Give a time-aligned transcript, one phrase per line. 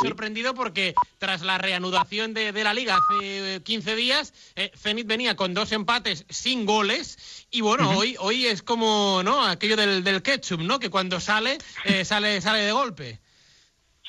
[0.00, 5.54] sorprendido porque tras la reanudación de, la liga hace 15 días, eh, Zenit venía con
[5.54, 9.44] dos empates sin goles y bueno, hoy, hoy es como ¿no?
[9.44, 10.78] aquello del, del ketchup, ¿no?
[10.78, 13.18] que cuando sale, eh, sale, sale de golpe.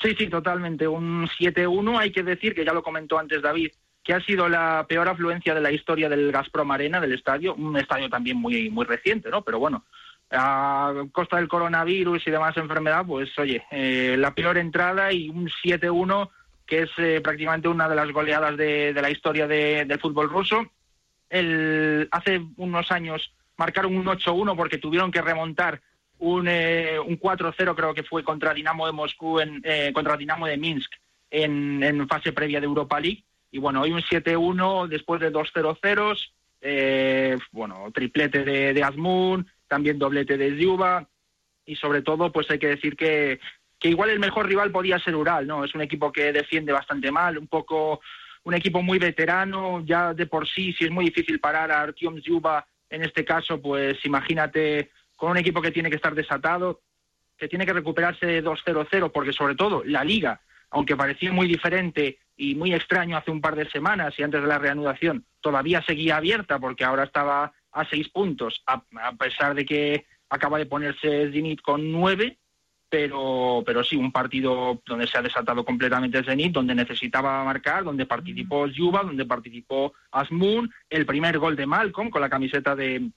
[0.02, 0.88] Sí, sí, totalmente.
[0.88, 3.70] Un 7-1, hay que decir, que ya lo comentó antes David,
[4.02, 7.76] que ha sido la peor afluencia de la historia del Gazprom Arena, del estadio, un
[7.76, 9.42] estadio también muy, muy reciente, ¿no?
[9.42, 9.84] Pero bueno,
[10.32, 15.48] a costa del coronavirus y demás enfermedad, pues oye, eh, la peor entrada y un
[15.48, 16.30] 7-1
[16.66, 20.64] que es eh, prácticamente una de las goleadas de, la historia del fútbol ruso.
[21.28, 25.82] El, hace unos años marcaron un 8-1 porque tuvieron que remontar
[26.18, 30.46] un, eh, un 4-0 creo que fue contra Dinamo de Moscú, en, eh, contra Dinamo
[30.46, 30.92] de Minsk
[31.30, 33.24] en, en, fase previa de Europa League.
[33.50, 36.16] Y bueno, hoy un 7-1 después de dos 0-0,
[36.60, 41.08] eh, bueno, triplete de, de Azmoun, también doblete de Zhuba
[41.64, 43.40] y sobre todo pues hay que decir que,
[43.78, 45.64] que igual el mejor rival podía ser Ural, ¿no?
[45.64, 48.02] Es un equipo que defiende bastante mal, un poco
[48.44, 52.20] un equipo muy veterano, ya de por sí, si es muy difícil parar a Artyom
[52.20, 56.82] Zhuba en este caso, pues imagínate con un equipo que tiene que estar desatado,
[57.38, 62.18] que tiene que recuperarse de 2-0-0, porque sobre todo la liga, aunque parecía muy diferente
[62.36, 66.18] y muy extraño hace un par de semanas y antes de la reanudación, todavía seguía
[66.18, 68.82] abierta porque ahora estaba a seis puntos, a,
[69.16, 72.38] pesar de que acaba de ponerse Zenit con nueve,
[72.88, 78.06] pero, pero sí, un partido donde se ha desatado completamente Zenit, donde necesitaba marcar, donde
[78.06, 83.10] participó Yuba, donde participó Asmun, el primer gol de Malcolm con la camiseta de,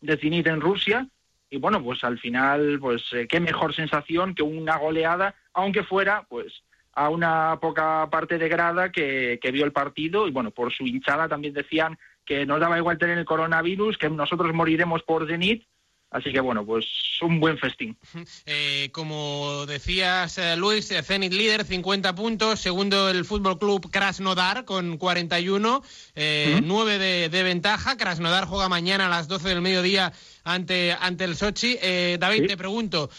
[0.00, 1.06] de Zenit en Rusia,
[1.50, 6.26] y bueno, pues al final, pues eh, qué mejor sensación que una goleada, aunque fuera,
[6.28, 10.26] pues a una poca parte de grada que, que vio el partido.
[10.26, 11.98] Y bueno, por su hinchada también decían
[12.28, 15.64] que nos daba igual tener el coronavirus, que nosotros moriremos por Zenit,
[16.10, 16.86] Así que bueno, pues
[17.20, 17.96] un buen festín.
[18.46, 22.60] Eh, como decías, eh, Luis, eh, Zenit líder, 50 puntos.
[22.60, 25.82] Segundo, el Fútbol Club Krasnodar con 41,
[26.14, 27.96] eh, 9 de, de, ventaja.
[27.98, 30.12] Krasnodar juega mañana a las 12 del mediodía
[30.44, 31.76] ante, ante el Sochi.
[32.18, 33.10] David, te pregunto.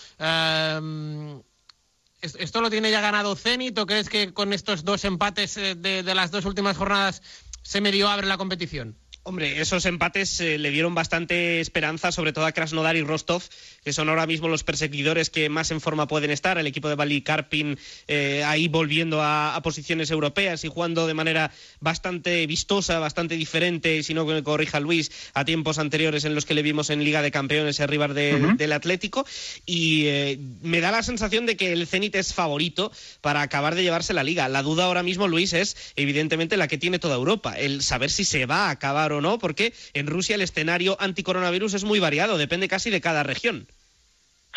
[2.22, 6.16] ¿Esto lo tiene ya ganado Zenit o crees que con estos dos empates de, de
[6.16, 7.22] las dos últimas jornadas
[7.62, 8.97] se medio abre la competición?
[9.29, 13.44] Hombre, esos empates eh, le dieron bastante esperanza, sobre todo a Krasnodar y Rostov,
[13.84, 16.57] que son ahora mismo los perseguidores que más en forma pueden estar.
[16.57, 21.51] El equipo de Bali Karpin eh, ahí volviendo a, posiciones europeas y jugando de manera
[21.79, 26.56] bastante vistosa, bastante diferente, si no me corrija Luis, a tiempos anteriores en los que
[26.56, 29.28] le vimos en Liga de Campeones arriba del Atlético.
[29.63, 32.91] Y eh, me da la sensación de que el Zenit es favorito
[33.22, 34.50] para acabar de llevarse la liga.
[34.50, 38.25] La duda ahora mismo, Luis, es evidentemente la que tiene toda Europa, el saber si
[38.25, 42.38] se va a acabar o no, porque en Rusia el escenario anticoronavirus es muy variado,
[42.38, 43.68] depende casi de cada región.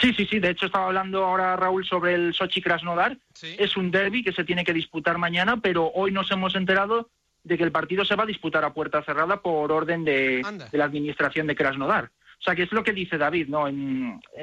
[0.01, 0.39] Sí, sí, sí.
[0.39, 3.19] De hecho, estaba hablando ahora Raúl sobre el Sochi Krasnodar.
[3.43, 7.11] Es un derby que se tiene que disputar mañana, pero hoy nos hemos enterado
[7.45, 10.43] de que el partido se va a disputar a puerta cerrada por orden de,
[10.73, 12.11] la administración de Krasnodar.
[12.41, 13.67] O sea, que es lo que dice David, ¿no?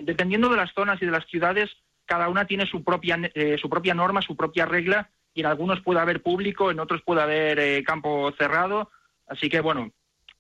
[0.04, 1.70] dependiendo de las zonas y de las ciudades,
[2.06, 5.82] cada una tiene su propia, eh, su propia norma, su propia regla, y en algunos
[5.82, 8.90] puede haber público, en otros puede haber eh, campo cerrado.
[9.28, 9.92] Así que, bueno,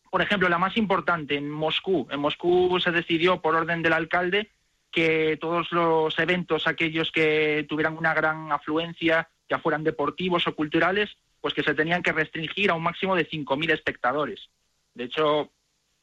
[0.10, 2.08] por ejemplo, la más importante en Moscú.
[2.10, 4.50] En Moscú se decidió por orden del alcalde
[4.92, 11.10] que todos los eventos, aquellos que tuvieran una gran afluencia, ya fueran deportivos o culturales,
[11.42, 14.50] pues que se tenían que restringir a un máximo de 5.000 espectadores.
[14.94, 15.52] De hecho,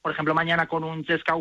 [0.02, 1.34] por ejemplo, mañana con un Chesca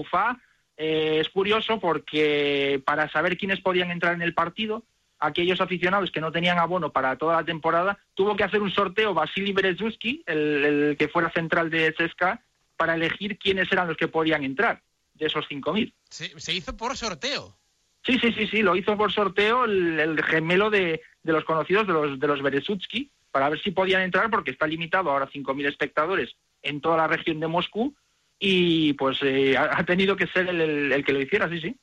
[0.78, 4.84] eh, es curioso porque para saber quiénes podían entrar en el partido,
[5.20, 9.14] aquellos aficionados que no tenían abono para toda la temporada, tuvo que hacer un sorteo
[9.14, 12.42] Vasily Berezuski, el, el que fuera central de Chesca,
[12.78, 14.82] para elegir quiénes eran los que podían entrar
[15.14, 15.94] de esos 5.000.
[16.10, 17.58] Se, se hizo por sorteo.
[18.06, 22.20] Sí, sí, sí, sí, lo hizo por sorteo el, gemelo de, los conocidos de los,
[22.20, 26.36] de los Berezutsky, para ver si podían entrar, porque está limitado ahora a 5.000 espectadores
[26.62, 27.96] en toda la región de Moscú,
[28.38, 31.76] y pues eh, ha, tenido que ser el, el, que lo hiciera, sí, sí.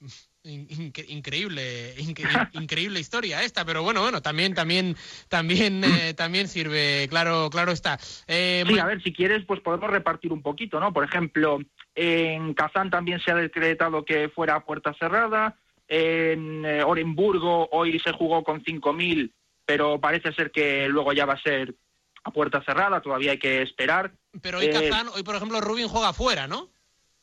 [0.44, 1.94] increíble,
[2.52, 4.96] increíble historia esta, pero bueno, bueno, también, también,
[5.28, 7.98] también, eh, también sirve, claro, claro está.
[8.26, 10.92] Eh, sí, a ver, si quieres, pues podemos repartir un poquito, ¿no?
[10.92, 11.58] Por ejemplo,
[11.94, 15.56] en Kazán también se ha decretado que fuera a puerta cerrada.
[15.88, 19.32] En eh, Orenburgo hoy se jugó con 5.000,
[19.66, 21.74] pero parece ser que luego ya va a ser
[22.22, 24.12] a puerta cerrada, todavía hay que esperar.
[24.40, 26.70] Pero hoy Kazán, hoy por ejemplo Rubin juega fuera, ¿no?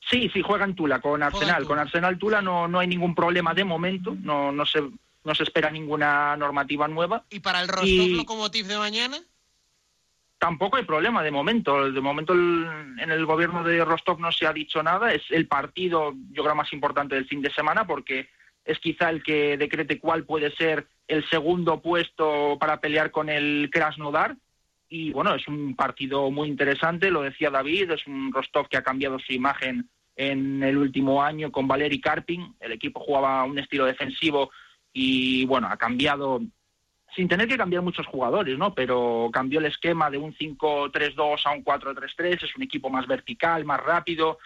[0.09, 1.65] Sí, sí, juega en Tula con Arsenal.
[1.65, 4.81] Con Arsenal Tula no, no hay ningún problema de momento, no, no, se,
[5.23, 7.23] no se espera ninguna normativa nueva.
[7.29, 9.17] ¿Y para el Rostov Lokomotiv de mañana?
[10.39, 11.91] Tampoco hay problema de momento.
[11.91, 15.11] De momento en el gobierno de Rostov no se ha dicho nada.
[15.11, 18.29] Es el partido, yo creo, más importante del fin de semana porque
[18.63, 23.69] es quizá el que decrete cuál puede ser el segundo puesto para pelear con el
[23.71, 24.35] Krasnodar.
[24.89, 28.83] Y bueno, es un partido muy interesante, lo decía David, es un Rostov que ha
[28.83, 32.55] cambiado su imagen en el último año con Valeri Karpin.
[32.59, 34.51] El equipo jugaba un estilo defensivo
[34.91, 36.41] y bueno, ha cambiado
[37.15, 38.73] sin tener que cambiar muchos jugadores, ¿no?
[38.73, 43.63] Pero cambió el esquema de un 5-3-2 a un 4-3-3, es un equipo más vertical,
[43.63, 44.39] más rápido.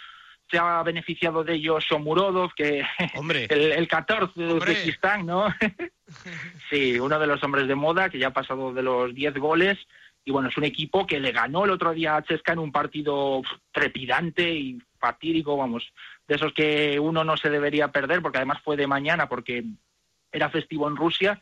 [0.49, 2.83] Se ha beneficiado de ello Shomurodov, que
[3.15, 3.47] Hombre.
[3.49, 5.47] el, el 14 de Uzbekistán, ¿no?
[6.69, 9.77] sí, uno de los hombres de moda que ya ha pasado de los 10 goles.
[10.23, 12.71] Y bueno, es un equipo que le ganó el otro día a Chesca en un
[12.71, 13.41] partido
[13.71, 15.91] trepidante y fatídico, vamos,
[16.27, 19.65] de esos que uno no se debería perder, porque además fue de mañana, porque
[20.31, 21.41] era festivo en Rusia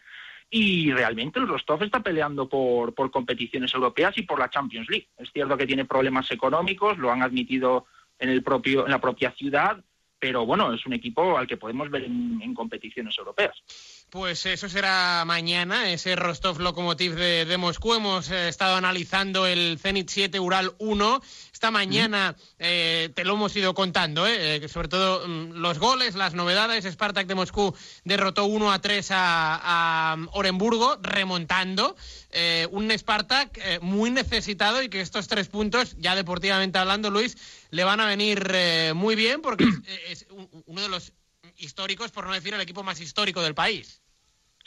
[0.50, 5.10] y realmente el Rostov está peleando por, por competiciones europeas y por la Champions League.
[5.18, 7.86] Es cierto que tiene problemas económicos, lo han admitido
[8.18, 9.84] en, el propio, en la propia ciudad,
[10.18, 13.62] pero bueno, es un equipo al que podemos ver en, en competiciones europeas.
[14.10, 17.94] Pues eso será mañana, ese Rostov Lokomotiv de, de Moscú.
[17.94, 21.22] Hemos eh, estado analizando el Zenit 7 Ural 1.
[21.54, 26.34] Esta mañana eh, te lo hemos ido contando, eh, sobre todo mm, los goles, las
[26.34, 26.86] novedades.
[26.86, 31.96] Spartak de Moscú derrotó 1 a 3 a, a Orenburgo, remontando.
[32.32, 37.38] Eh, un Spartak eh, muy necesitado y que estos tres puntos, ya deportivamente hablando, Luis,
[37.70, 40.28] le van a venir eh, muy bien porque es, es
[40.66, 41.14] uno de los
[41.60, 44.02] históricos, por no decir el equipo más histórico del país.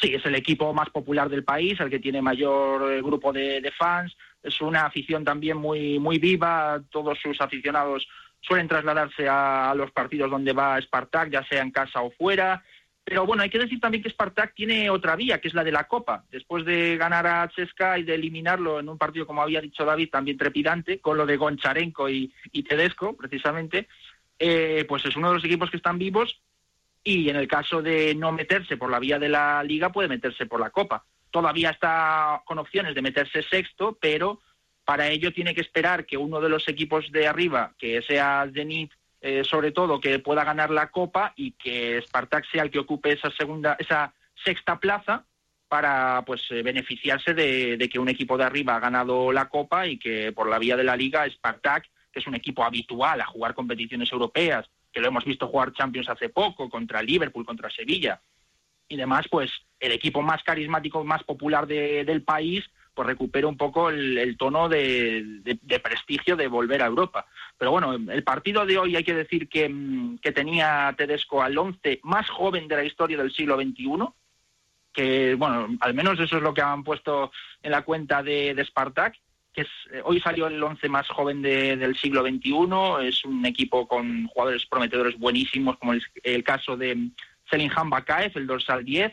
[0.01, 3.73] Sí, es el equipo más popular del país, el que tiene mayor eh, grupo de,
[3.79, 4.17] fans.
[4.43, 6.83] Es una afición también muy, muy viva.
[6.91, 8.07] Todos sus aficionados
[8.41, 12.65] suelen trasladarse a, los partidos donde va Spartak, ya sea en casa o fuera.
[13.05, 15.73] Pero bueno, hay que decir también que Spartak tiene otra vía, que es la de
[15.73, 16.25] la Copa.
[16.31, 20.11] Después de ganar a Chesca y de eliminarlo en un partido, como había dicho David,
[20.11, 23.89] también trepidante, con lo de Goncharenko y, y Tedesco, precisamente,
[24.39, 26.41] eh, pues es uno de los equipos que están vivos
[27.05, 30.47] y en el caso de no meterse por la vía de la liga puede meterse
[30.47, 31.05] por la copa.
[31.31, 34.41] Todavía está con opciones de meterse sexto, pero
[34.85, 38.93] para ello tiene que esperar que uno de los equipos de arriba, que sea Zenit,
[39.21, 43.13] eh, sobre todo, que pueda ganar la copa y que Spartak sea el que ocupe
[43.13, 44.13] esa segunda, esa
[44.45, 45.25] sexta plaza
[45.69, 49.87] para pues eh, beneficiarse de, de, que un equipo de arriba ha ganado la copa
[49.87, 53.27] y que por la vía de la liga Spartak, que es un equipo habitual a
[53.27, 58.21] jugar competiciones europeas, que lo hemos visto jugar Champions hace poco, contra Liverpool, contra Sevilla
[58.89, 59.51] y demás, pues
[59.81, 62.63] el equipo más carismático, más popular de, del país,
[62.95, 67.27] pues recupera un poco el, tono de, prestigio de volver a Europa.
[67.57, 72.01] Pero bueno, el partido de hoy hay que decir que, mm, tenía Tedesco al once
[72.03, 74.09] más joven de la historia del siglo XXI,
[74.93, 78.65] que bueno, al menos eso es lo que han puesto en la cuenta de, de
[78.65, 79.15] Spartak,
[79.53, 83.45] que es, eh, hoy salió el once más joven de, del siglo XXI, es un
[83.45, 87.11] equipo con jugadores prometedores buenísimos, como el, el caso de
[87.51, 89.13] Selinhan Bakaev, el dorsal 10,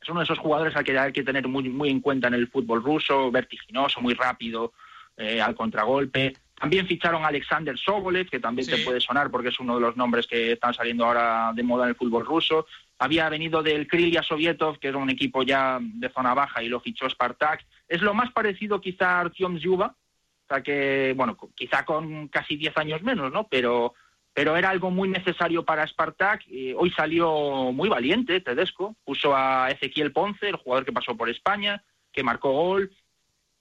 [0.00, 2.34] es uno de esos jugadores al que hay que tener muy, muy en cuenta en
[2.34, 4.72] el fútbol ruso, vertiginoso, muy rápido,
[5.16, 6.34] eh, al contragolpe.
[6.54, 8.72] También ficharon a Alexander Sobolev, que también sí.
[8.72, 11.84] te puede sonar porque es uno de los nombres que están saliendo ahora de moda
[11.84, 12.66] en el fútbol ruso.
[12.98, 16.80] Había venido del Krylia Sovietov, que era un equipo ya de zona baja, y lo
[16.80, 17.64] fichó Spartak.
[17.88, 22.56] Es lo más parecido quizá a Artyom Zyuba, o sea que, bueno, quizá con casi
[22.56, 23.48] 10 años menos, ¿no?
[23.48, 23.94] Pero
[24.38, 26.44] pero era algo muy necesario para Spartak.
[26.48, 31.28] Eh, hoy salió muy valiente Tedesco, puso a Ezequiel Ponce, el jugador que pasó por
[31.28, 31.82] España,
[32.12, 32.92] que marcó gol,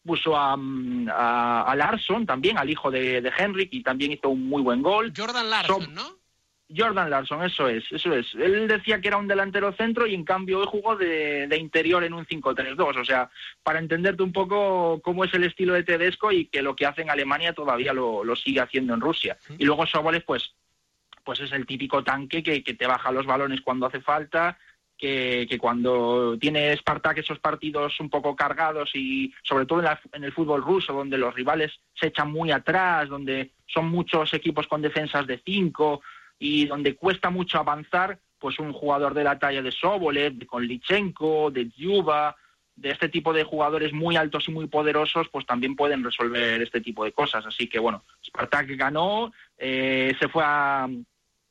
[0.05, 4.47] puso a, a, a Larson también, al hijo de, de, Henrik, y también hizo un
[4.47, 5.11] muy buen gol.
[5.17, 6.03] Jordan Larson, so, ¿no?
[6.75, 8.33] Jordan Larson, eso es, eso es.
[8.35, 12.03] Él decía que era un delantero centro y en cambio hoy jugó de, de interior
[12.03, 12.99] en un 5-3-2.
[12.99, 13.29] O sea,
[13.63, 17.03] para entenderte un poco cómo es el estilo de Tedesco y que lo que hace
[17.03, 19.37] en Alemania todavía lo, lo sigue haciendo en Rusia.
[19.57, 20.53] Y luego Sobolev, pues
[21.27, 24.57] pues es el típico tanque que, que, te baja los balones cuando hace falta,
[24.97, 29.99] que, que, cuando tiene Spartak esos partidos un poco cargados y sobre todo en, la,
[30.13, 34.67] en, el fútbol ruso, donde los rivales se echan muy atrás, donde son muchos equipos
[34.67, 36.01] con defensas de cinco
[36.39, 41.51] y donde cuesta mucho avanzar, pues un jugador de la talla de Sobolev, de Konlichenko,
[41.51, 42.35] de Yuba,
[42.75, 46.79] de este tipo de jugadores muy altos y muy poderosos, pues también pueden resolver este
[46.79, 47.45] tipo de cosas.
[47.45, 50.87] Así que bueno, Spartak ganó, eh, se fue a,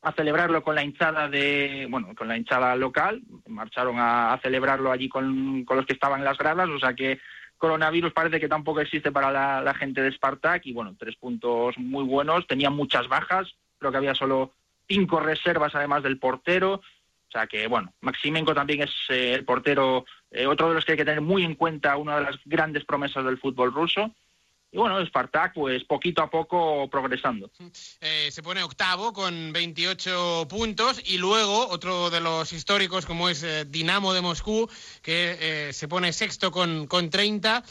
[0.03, 5.09] a celebrarlo con la hinchada de, bueno, con la hinchada local, marcharon a, celebrarlo allí
[5.09, 7.19] con, con, los que estaban en las gradas, o sea que
[7.59, 11.77] coronavirus parece que tampoco existe para la, la, gente de Spartak y bueno, tres puntos
[11.79, 14.53] muy buenos, tenía muchas bajas, creo que había solo
[14.89, 20.05] cinco reservas además del portero, o sea que bueno, Maximenko también es eh, el portero,
[20.31, 22.85] eh, otro de los que hay que tener muy en cuenta, una de las grandes
[22.85, 24.15] promesas del fútbol ruso,
[24.73, 27.51] y bueno, Spartak pues poquito a poco progresando.
[28.01, 33.71] Eh, se pone octavo con 28 puntos y luego otro de los históricos como es
[33.71, 34.69] Dinamo de Moscú
[35.03, 37.63] que se pone sexto con, con 30,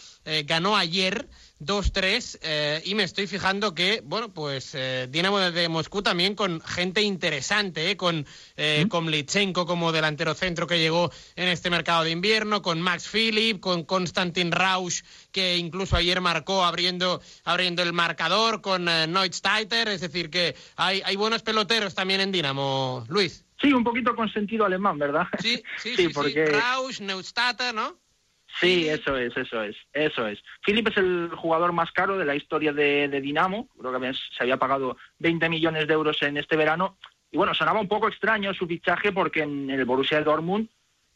[0.46, 1.28] ganó ayer
[1.60, 6.62] 2-3 eh, y me estoy fijando que, bueno, pues eh, Dinamo de Moscú también con
[6.62, 8.26] gente interesante, eh, con,
[8.58, 13.08] eh, con Litchenko como delantero centro que llegó en este mercado de invierno, con Max
[13.08, 19.90] Philip, con Konstantin Rausch que incluso ayer marcó abriendo, abriendo el marcador, con eh, Neustadter,
[19.90, 23.46] es decir que hay, hay buenos peloteros también en Dinamo, Luis.
[23.62, 25.28] Sí, un poquito con sentido alemán, ¿verdad?
[25.40, 26.46] Sí, sí, sí, porque...
[26.46, 27.98] Rausch, Neustadter, ¿no?
[28.60, 30.42] Sí, eso es, eso es, eso es.
[30.66, 34.58] Philip es el jugador más caro de la historia de, Dinamo, creo que se había
[34.58, 36.98] pagado 20 millones de euros en este verano,
[37.32, 40.70] y bueno, sonaba un poco extraño su fichaje porque en el Borussia Dortmund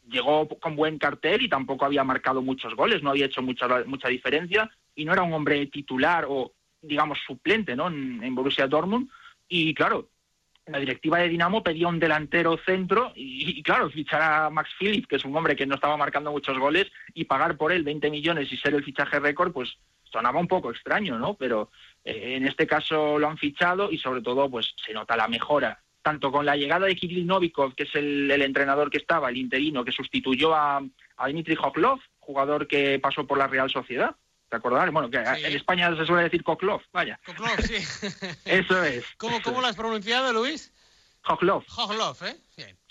[0.06, 4.08] llegó con buen cartel y tampoco había marcado muchos goles, no había hecho mucha, mucha
[4.08, 9.08] diferencia, y no era un hombre titular o, digamos, suplente, ¿no?, en, en Borussia Dortmund,
[9.48, 10.08] y claro,
[10.66, 15.16] la directiva de Dinamo pedía un delantero centro y, claro, fichar a Max Phillips, que
[15.16, 18.52] es un hombre que no estaba marcando muchos goles, y pagar por él 20 millones
[18.52, 21.34] y ser el fichaje récord, pues sonaba un poco extraño, ¿no?
[21.34, 21.70] Pero
[22.04, 25.80] eh, en este caso lo han fichado y sobre todo pues se nota la mejora,
[26.02, 29.84] tanto con la llegada de Kirill Novikov, que es el, entrenador que estaba, el interino,
[29.84, 30.82] que sustituyó a,
[31.16, 34.16] a Dmitry Hoklov, jugador que pasó por la Real Sociedad,
[34.50, 34.90] ¿Te acordás?
[34.90, 37.20] Bueno, que en España se suele decir Koklov, vaya.
[37.24, 37.76] Koklov, sí.
[38.44, 39.04] eso es.
[39.16, 40.72] ¿Cómo, cómo lo has pronunciado, Luis?
[41.22, 41.64] Koklov.
[41.66, 42.36] Koklov, ¿eh?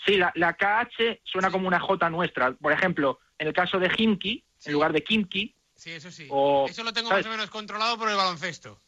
[0.04, 2.52] Sí, la, la, KH suena como una J nuestra.
[2.52, 5.54] Por ejemplo, en el caso de Himki, en lugar de Kimki.
[5.74, 6.24] Sí, eso sí.
[6.24, 8.80] eso lo tengo más o menos controlado por el baloncesto.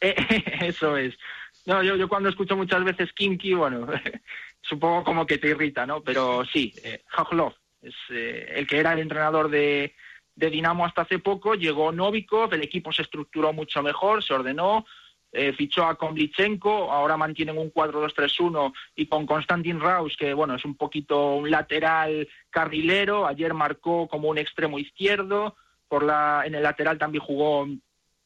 [0.00, 0.16] Eh,
[0.62, 1.14] eso es.
[1.64, 3.86] No, yo, yo cuando escucho muchas veces Kimki, bueno,
[4.62, 6.02] supongo como que te irrita, ¿no?
[6.02, 7.04] Pero sí, eh,
[7.82, 9.94] es eh, el que era el entrenador de,
[10.36, 14.84] de Dinamo hasta hace poco, llegó Novikov, el equipo se estructuró mucho mejor, se ordenó,
[15.32, 20.64] eh, fichó a Komlichenko, ahora mantienen un 4-2-3-1 y con Konstantin Raus, que bueno, es
[20.64, 25.56] un poquito un lateral carrilero, ayer marcó como un extremo izquierdo,
[25.88, 27.66] por la, en el lateral también jugó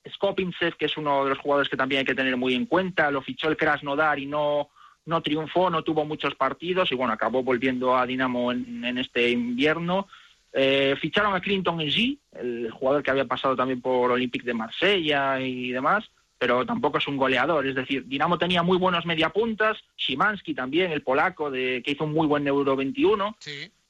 [0.09, 3.11] Skopinsev, que es uno de los jugadores que también hay que tener muy en cuenta,
[3.11, 4.71] lo fichó el Krasnodar y no,
[5.05, 9.31] no triunfó, no tuvo muchos partidos y bueno, acabó volviendo a Dinamo en, en este
[9.31, 10.09] invierno.
[10.53, 15.41] Eh, ficharon a Clinton G, el jugador que había pasado también por Olympique de Marsella
[15.41, 17.67] y demás, pero tampoco es un goleador.
[17.67, 22.13] Es decir, Dinamo tenía muy buenos mediapuntas, Szymanski también, el polaco, de, que hizo un
[22.13, 23.37] muy buen Euro 21.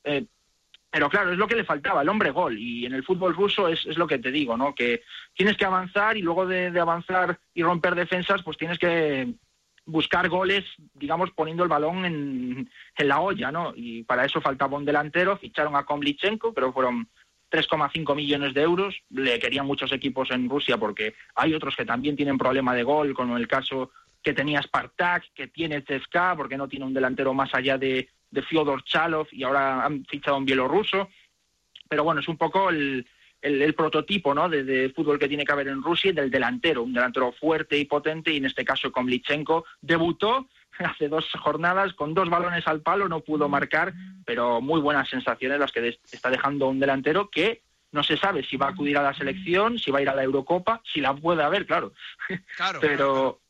[0.05, 0.25] Eh,
[0.91, 2.59] pero claro, es lo que le faltaba, el hombre gol.
[2.59, 4.75] Y en el fútbol ruso es, es lo que te digo, ¿no?
[4.75, 5.03] Que
[5.35, 9.33] tienes que avanzar y luego de avanzar y romper defensas, pues tienes que
[9.91, 13.73] buscar goles, digamos, poniendo el balón en, en, la olla, ¿no?
[13.75, 17.09] Y para eso faltaba un delantero, ficharon a Komlichenko, pero fueron
[17.51, 18.95] 3,5 millones de euros.
[19.11, 23.15] Le querían muchos equipos en Rusia porque hay otros que también tienen problema de gol,
[23.15, 23.91] como el caso
[24.23, 28.43] que tenía Spartak, que tiene CSKA, porque no tiene un delantero más allá de, de
[28.43, 31.09] Fyodor Chalov y ahora han fichado un bielorruso.
[31.89, 33.07] Pero bueno, es un poco el,
[33.43, 34.49] el, prototipo ¿no?
[34.49, 37.85] De, fútbol que tiene que haber en Rusia y del delantero, un delantero fuerte y
[37.85, 43.09] potente, y en este caso Komlichenko debutó hace dos jornadas con dos balones al palo,
[43.09, 43.93] no pudo marcar,
[44.25, 48.57] pero muy buenas sensaciones las que está dejando un delantero que no se sabe si
[48.57, 51.15] va a acudir a la selección, si va a ir a la Eurocopa, si la
[51.15, 51.93] puede haber, claro.
[52.57, 52.79] Claro.
[52.81, 53.41] pero,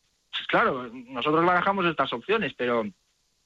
[0.48, 2.86] claro, nosotros barajamos estas opciones, pero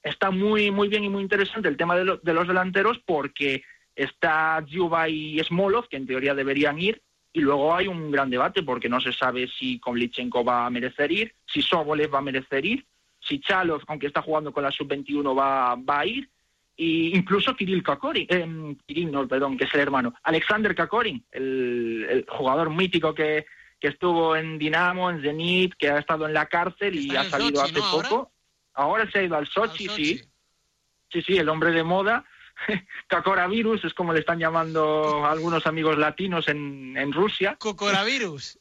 [0.01, 3.63] está muy, muy bien y muy interesante el tema de, de los delanteros porque
[3.95, 7.01] está Djuba y Smolov, que en teoría deberían ir,
[7.35, 11.11] y luego hay un gran debate porque no se sabe si Komlichenko va a merecer
[11.11, 12.85] ir, si Sobolev va a merecer ir,
[13.19, 16.29] si Chalov, aunque está jugando con la sub-21, va, va a ir,
[16.77, 22.25] e incluso Kirill Kakorin, eh, Kirill, no, perdón, que es el hermano, Alexander Kakorin, el,
[22.29, 23.45] jugador mítico que,
[23.79, 27.61] que, estuvo en Dinamo, en Zenit, que ha estado en la cárcel y ha salido
[27.61, 28.31] hace poco.
[28.73, 29.09] Ahora?
[29.09, 30.21] se ha ido al Sochi, sí.
[31.09, 32.25] Sí, sí, el hombre de moda
[33.07, 37.55] Cacoravirus, es como le están llamando algunos amigos latinos en, en Rusia.
[37.59, 38.59] Cocoravirus.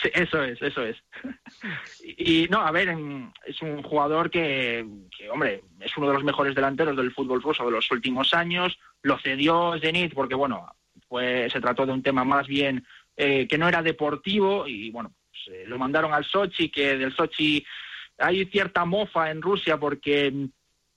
[0.00, 0.96] Sí, eso es, eso es.
[2.16, 2.96] y, no, a ver,
[3.44, 4.86] es un jugador que,
[5.30, 8.78] hombre, es uno de los mejores delanteros del fútbol ruso de los últimos años.
[9.02, 10.66] Lo cedió Zenit porque, bueno,
[11.08, 15.12] pues se trató de un tema más bien eh, que no era deportivo y, bueno,
[15.30, 17.64] pues, eh, lo mandaron al Sochi, que del Sochi
[18.16, 20.32] hay cierta mofa en Rusia porque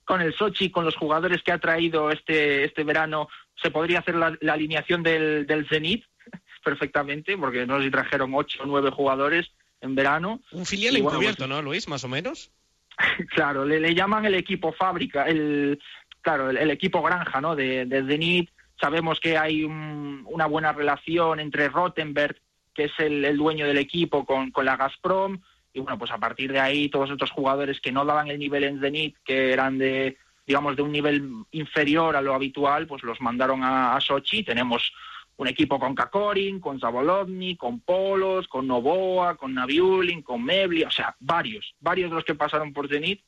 [0.04, 3.28] con el Sochi, con los jugadores que ha traído este, este verano,
[3.60, 6.04] se podría hacer la, alineación del, del Zenit
[6.64, 10.40] perfectamente, porque nos trajeron ocho o nueve jugadores en verano.
[10.52, 11.88] Un filial encubierto, pues ¿no, Luis?
[11.88, 12.50] Más o menos.
[13.34, 15.80] claro, le, llaman el equipo fábrica, el
[16.20, 17.54] claro, el, equipo granja, ¿no?
[17.56, 18.50] De, de Zenit.
[18.80, 22.36] Sabemos que hay una buena relación entre Rottenberg
[22.74, 25.40] que es el, dueño del equipo con, con la Gazprom,
[25.74, 28.62] y bueno, pues a partir de ahí todos estos jugadores que no daban el nivel
[28.62, 30.16] en Zenit, que eran de,
[30.46, 34.44] digamos, de un nivel inferior a lo habitual, pues los mandaron a, Sochi.
[34.44, 34.92] Tenemos
[35.36, 40.90] un equipo con Kakorin, con Zabolovny, con Polos, con Novoa, con Naviulin, con Mebli, o
[40.92, 43.20] sea, varios, varios de los que pasaron por Zenit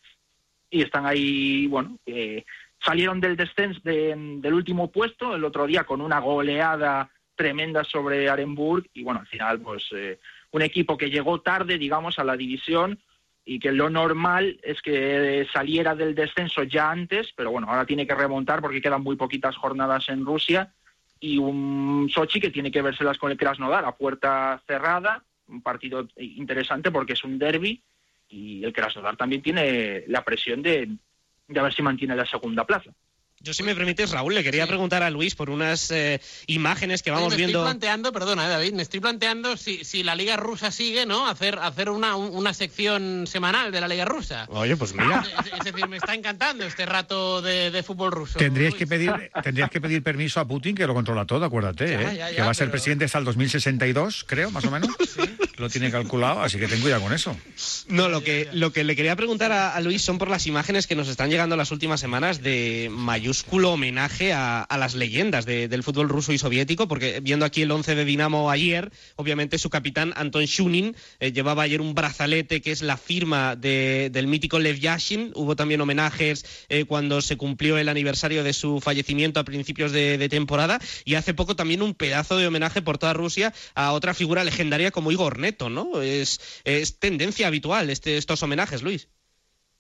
[0.71, 1.99] y están ahí, bueno,
[2.81, 8.89] salieron del descenso del último puesto el otro día con una goleada tremenda sobre Arenburg
[8.95, 10.19] y bueno, al final pues eh,
[10.57, 12.99] un equipo que llegó tarde, digamos, a la división
[13.45, 18.07] y que lo normal es que saliera del descenso ya antes, pero bueno, ahora tiene
[18.07, 20.73] que remontar porque quedan muy poquitas jornadas en Rusia
[21.21, 26.09] y un Sochi que tiene que vérselas con el Krasnodar a puerta cerrada, un partido
[26.17, 27.83] interesante porque es un derby
[28.31, 30.89] y el Krasnodar también tiene la presión de,
[31.49, 32.93] de a ver si mantiene la segunda plaza.
[33.41, 37.11] Yo, si me permites, Raúl, le quería preguntar a Luis por unas eh, imágenes que
[37.11, 37.59] vamos viendo.
[37.59, 41.07] Me estoy planteando, perdona, eh, David, me estoy planteando si, si la Liga Rusa sigue,
[41.07, 41.29] ¿no?
[41.29, 44.47] Hacer, hacer una, una sección semanal de la Liga Rusa.
[44.49, 45.25] Oye, pues mira.
[45.45, 48.39] Es, decir, me está encantando este rato de, fútbol ruso.
[48.39, 49.13] Tendrías que, pedir,
[49.43, 52.35] tendrías que pedir permiso a Putin, que lo controla todo, acuérdate, ¿eh?
[52.35, 54.89] que va a ser presidente hasta el 2062, creo, más o menos.
[55.57, 57.35] Lo tiene calculado, así que ten cuidado con eso.
[57.89, 60.95] No, lo que, lo que le quería preguntar a, Luis son por las imágenes que
[60.95, 62.91] nos están llegando las últimas semanas de
[63.27, 67.97] mayúsculo homenaje a, las leyendas del fútbol ruso y soviético, porque viendo aquí el 11
[67.97, 72.83] de Dinamo ayer, obviamente su capitán Anton Shunin eh, llevaba ayer un brazalete que es
[72.83, 75.33] la firma del mítico Lev Yashin.
[75.35, 80.29] Hubo también homenajes eh, cuando se cumplió el aniversario de su fallecimiento a principios de,
[80.29, 84.45] temporada y hace poco también un pedazo de homenaje por toda Rusia a otra figura
[84.45, 86.01] legendaria como Igor ¿no?
[86.01, 86.39] Es,
[87.01, 89.09] tendencia habitual este, estos homenajes, Luis.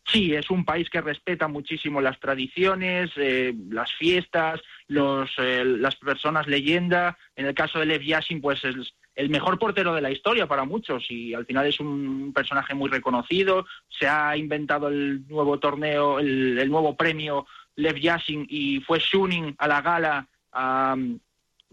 [0.08, 5.96] Sí, es un país que respeta muchísimo las tradiciones, eh, las fiestas, los, eh, las
[5.96, 7.18] personas leyenda.
[7.34, 10.64] En el caso de Lev Yashin, pues es el mejor portero de la historia para
[10.64, 13.66] muchos y al final es un personaje muy reconocido.
[13.88, 19.66] Se ha inventado el nuevo torneo, el, nuevo premio Lev Yashin y fue Shunin a
[19.66, 20.28] la gala.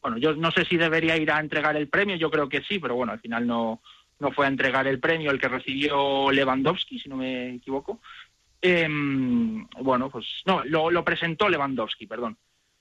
[0.01, 2.79] bueno, yo no sé si debería ir a entregar el premio, yo creo que sí,
[2.79, 3.81] pero bueno, al final no,
[4.23, 7.99] no fue a entregar el premio el que recibió Lewandowski, si no me equivoco.
[8.61, 12.37] Em, bueno, pues no, lo, presentó Lewandowski, perdón.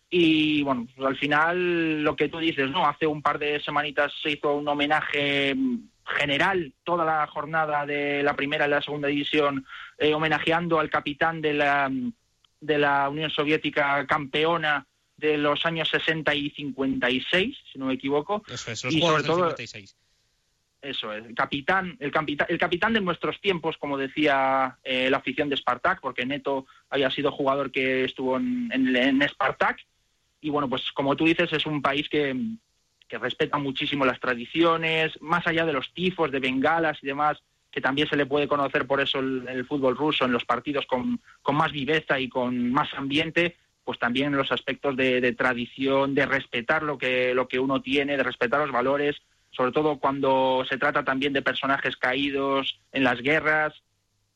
[0.09, 2.87] Y bueno, pues al final lo que tú dices, ¿no?
[2.87, 5.57] Hace un par de semanitas se hizo un homenaje
[6.05, 9.67] general, toda la jornada de la primera y la segunda división,
[9.99, 11.91] eh, homenajeando al capitán de la,
[12.61, 18.43] de la Unión Soviética campeona de los años 60 y 56, si no me equivoco.
[18.49, 19.97] Eso es, los y sobre todo, 56.
[20.83, 25.19] Eso es, el capitán, el capitán, el capitán de nuestros tiempos, como decía eh, la
[25.19, 29.79] afición de Spartak, porque Neto había sido jugador que estuvo en, en, Spartak.
[30.41, 32.37] Y bueno, pues como tú dices, es un país que,
[33.07, 37.41] que respeta muchísimo las tradiciones, más allá de los tifos, de bengalas y demás,
[37.71, 40.85] que también se le puede conocer por eso el, el fútbol ruso, en los partidos
[40.87, 46.13] con, con, más viveza y con más ambiente, pues también los aspectos de, de tradición,
[46.17, 50.65] de respetar lo que, lo que uno tiene, de respetar los valores sobre todo cuando
[50.69, 53.75] se trata también de personajes caídos en las guerras.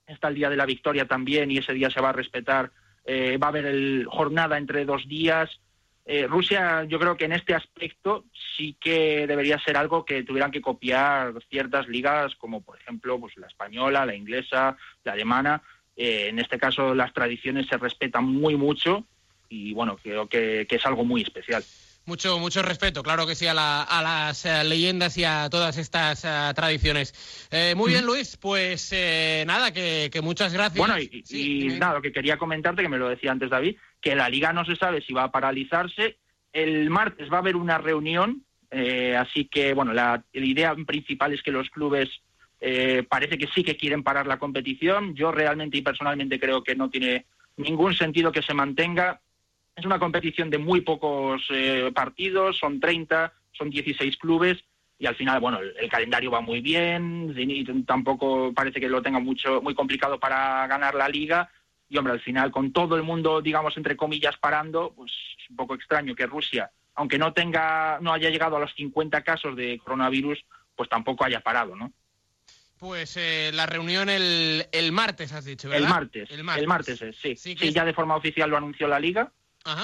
[0.07, 2.70] Está el Día de la Victoria también y ese día se va a respetar.
[3.05, 5.61] Eh, va a haber el, jornada entre dos días.
[6.05, 8.26] Eh, Rusia, yo creo que en este aspecto
[8.57, 13.37] sí que debería ser algo que tuvieran que copiar ciertas ligas, como por ejemplo pues,
[13.37, 15.62] la española, la inglesa, la alemana.
[15.96, 19.07] Eh, en este caso, las tradiciones se respetan muy mucho
[19.48, 21.64] y bueno, creo que es algo muy especial.
[22.07, 26.53] Mucho, mucho respeto, claro que sí, a, las eh, leyendas y a todas estas eh,
[26.55, 27.49] tradiciones.
[27.51, 28.95] Eh, muy bien, Luis, pues
[29.45, 30.79] nada, que, muchas gracias.
[30.79, 34.29] Bueno, y, nada, lo que quería comentarte, que me lo decía antes David, que la
[34.29, 36.19] liga no se sabe si va a paralizarse.
[36.53, 38.45] El martes va a haber una reunión,
[39.19, 42.09] así que, bueno, la, la, idea principal es que los clubes
[43.09, 45.16] parece que sí que quieren parar la competición.
[45.16, 49.21] Yo realmente y personalmente creo que no tiene ningún sentido que se mantenga
[49.77, 54.65] es una competición de muy pocos eh, partidos, son 30, son 16 clubes
[54.99, 57.35] y al final, bueno, el, calendario va muy bien,
[57.87, 61.51] tampoco parece que lo tenga mucho muy complicado para ganar la liga
[61.91, 65.57] y hombre, al final con todo el mundo, digamos entre comillas parando, pues es un
[65.57, 69.79] poco extraño que Rusia, aunque no tenga no haya llegado a los 50 casos de
[69.85, 70.43] coronavirus,
[70.75, 71.93] pues tampoco haya parado, ¿no?
[72.79, 75.85] Pues eh, la reunión el, el, martes, has dicho, ¿verdad?
[75.85, 77.37] El martes, el martes, sí.
[77.37, 79.33] Sí, ya de forma oficial lo anunció la Liga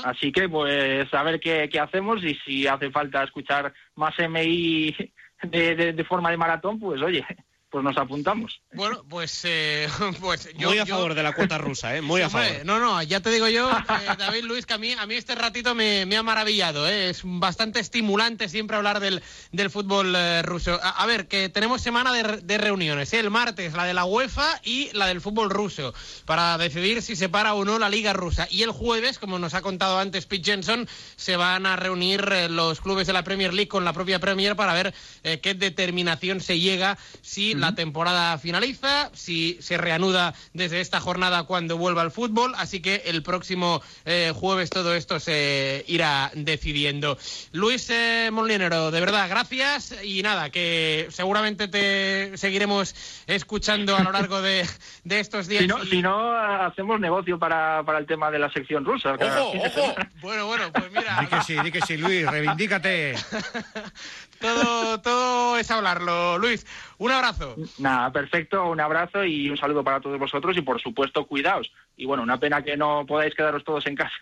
[0.05, 4.95] Así que, pues, a ver qué, hacemos y si hace falta escuchar más MI
[5.43, 7.25] de, de, forma de maratón, pues, oye,
[7.73, 8.61] pues nos apuntamos.
[8.75, 9.89] Bueno, pues, eh,
[10.21, 10.69] pues yo...
[10.69, 12.03] Muy a favor de la cuota rusa, ¿eh?
[12.03, 12.67] Muy a favor.
[12.67, 13.71] No, no, ya te digo yo,
[14.19, 17.09] David Luis, que a mí, a mí este ratito me, ha maravillado, ¿eh?
[17.09, 20.79] Es bastante estimulante siempre hablar del, del fútbol eh, ruso.
[20.83, 23.21] A, ver, que tenemos semana de, reuniones, ¿eh?
[23.21, 25.95] El martes la de la UEFA y la del fútbol ruso,
[26.27, 28.47] para decidir si se para o no la liga rusa.
[28.51, 32.51] Y el jueves, como nos ha contado antes Pete Jensen, se van a reunir eh,
[32.51, 36.59] los clubes de la Premier League con la propia Premier para ver qué determinación se
[36.59, 42.53] llega si la temporada finaliza, si se reanuda desde esta jornada cuando vuelva al fútbol,
[42.57, 47.17] así que el próximo eh, jueves todo esto se irá decidiendo.
[47.53, 52.97] Luis eh, Molinero, de verdad, gracias y nada, que seguramente te seguiremos
[53.29, 54.67] escuchando a lo largo de,
[55.05, 55.65] estos días.
[55.89, 59.15] Si no, hacemos negocio para, el tema de la sección rusa.
[59.15, 59.95] ¡Ojo, ojo!
[60.21, 61.21] bueno, bueno, pues mira...
[61.21, 63.15] Di que sí, di que sí, Luis, reivindícate.
[64.43, 66.39] todo, todo es hablarlo.
[66.39, 66.67] Luis,
[66.99, 67.57] un abrazo.
[67.79, 71.73] Nada, perfecto, un abrazo y un saludo para todos vosotros y por supuesto cuidaos.
[71.97, 74.15] Y bueno, una pena que no podáis quedaros todos en casa.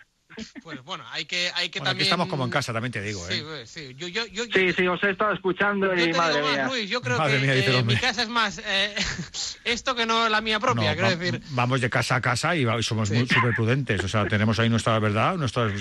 [0.63, 1.95] Pues bueno, hay que, hay que también.
[1.95, 3.27] Aquí estamos como en casa, también te digo.
[3.29, 3.33] ¿eh?
[3.33, 3.95] Sí, pues, sí.
[3.97, 6.67] Yo, yo, yo, sí, sí, os he estado escuchando y madre mía.
[6.67, 8.95] Luis, yo creo que eh, mi casa es más eh,
[9.65, 11.41] esto que no la mía propia, quiero decir.
[11.49, 14.03] Vamos de casa a casa y, somos muy súper prudentes.
[14.03, 15.73] O sea, tenemos ahí nuestra verdad, nuestras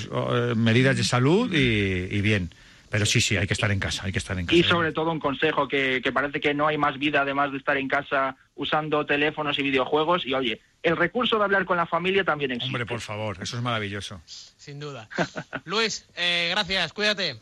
[0.56, 2.50] medidas de salud y bien.
[2.90, 4.58] Pero sí, sí, hay que estar en casa, hay que estar en casa.
[4.58, 7.76] Y sobre todo un consejo, que, parece que no hay más vida además de estar
[7.76, 10.26] en casa usando teléfonos y videojuegos.
[10.26, 12.66] Y oye, el recurso de hablar con la familia también existe.
[12.66, 14.20] Hombre, por favor, eso es maravilloso.
[14.26, 15.08] Sin duda.
[15.64, 17.40] Luis, eh, gracias, cuídate.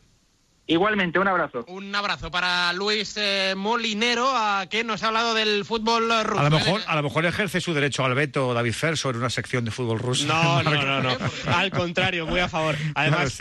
[0.70, 1.64] Igualmente, un abrazo.
[1.66, 6.38] Un abrazo para Luis eh, Molinero, a que nos ha hablado del fútbol ruso.
[6.38, 9.30] A lo mejor, a lo mejor ejerce su derecho al veto David Fer sobre una
[9.30, 10.26] sección de fútbol ruso.
[10.26, 11.16] No, no, no, no.
[11.46, 12.76] Al contrario, muy a favor.
[12.94, 13.40] Además,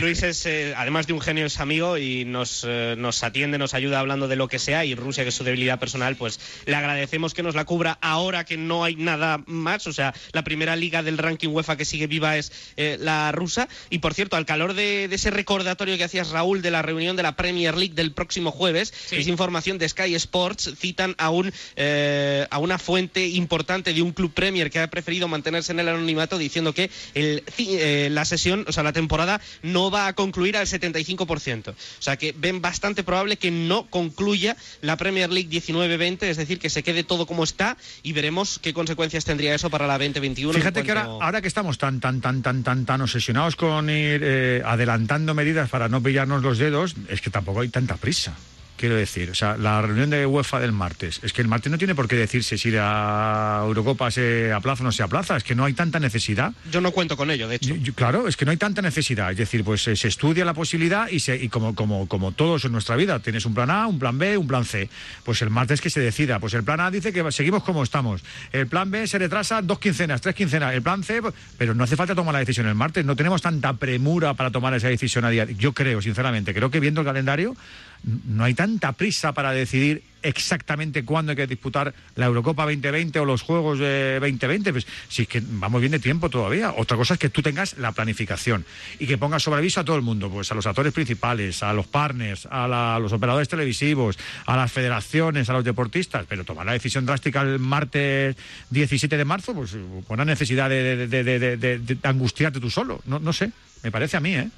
[0.00, 3.72] Luis es, eh, además de un genio, es amigo y nos, eh, nos atiende, nos
[3.72, 4.84] ayuda hablando de lo que sea.
[4.84, 8.44] Y Rusia, que es su debilidad personal, pues le agradecemos que nos la cubra ahora
[8.44, 9.86] que no hay nada más.
[9.86, 13.68] O sea, la primera liga del ranking UEFA que sigue viva es la rusa.
[13.88, 17.16] Y por cierto, al calor de, de ese recordatorio que hacías, Raúl, de la reunión
[17.16, 18.92] de la Premier League del próximo jueves.
[19.10, 20.72] Es información de Sky Sports.
[20.76, 25.28] Citan a, un, eh, a una fuente importante de un club Premier que ha preferido
[25.28, 29.90] mantenerse en el anonimato diciendo que el, eh, la sesión, o sea, la temporada no
[29.90, 31.70] va a concluir al 75%.
[31.70, 36.58] O sea, que ven bastante probable que no concluya la Premier League 19-20, es decir,
[36.58, 40.52] que se quede todo como está y veremos qué consecuencias tendría eso para la 2021.
[40.52, 44.20] Fíjate que ahora, ahora que estamos tan, tan, tan, tan, tan, tan obsesionados con ir
[44.22, 48.34] eh, adelantando medidas para no pillarnos los dedos, es que tampoco hay tanta prisa.
[48.76, 51.78] Quiero decir, o sea, la reunión de UEFA del martes, es que el martes no
[51.78, 55.54] tiene por qué decirse si la Eurocopa se aplaza o no se aplaza, es que
[55.54, 56.52] no hay tanta necesidad.
[56.70, 57.74] Yo no cuento con ello, de hecho.
[57.94, 61.08] claro, es que no hay tanta necesidad, es decir, pues eh, se estudia la posibilidad
[61.08, 63.98] y, se, y como, como, como todos en nuestra vida, tienes un plan A, un
[63.98, 64.90] plan B, un plan C,
[65.24, 68.22] pues el martes que se decida, pues el plan A dice que seguimos como estamos,
[68.52, 71.22] el plan B se retrasa dos quincenas, tres quincenas, el plan C,
[71.56, 74.74] pero no hace falta tomar la decisión el martes, no tenemos tanta premura para tomar
[74.74, 75.44] esa decisión a día.
[75.44, 77.56] Yo creo, sinceramente, creo que viendo el calendario
[78.02, 83.24] no hay tanta prisa para decidir exactamente cuándo hay que disputar la Eurocopa 2020 o
[83.24, 84.72] los Juegos de 2020.
[84.72, 86.74] Pues si es que vamos bien de tiempo todavía.
[86.76, 88.64] Otra cosa es que tú tengas la planificación
[88.98, 91.72] y que pongas sobre aviso a todo el mundo, pues a los actores principales, a
[91.72, 96.26] los partners, a, los operadores televisivos, a las federaciones, a los deportistas.
[96.28, 98.36] Pero tomar la decisión drástica el martes
[98.70, 103.00] 17 de marzo, pues con la necesidad de, angustiarte tú solo.
[103.06, 104.50] No, no sé, me parece a mí, ¿eh?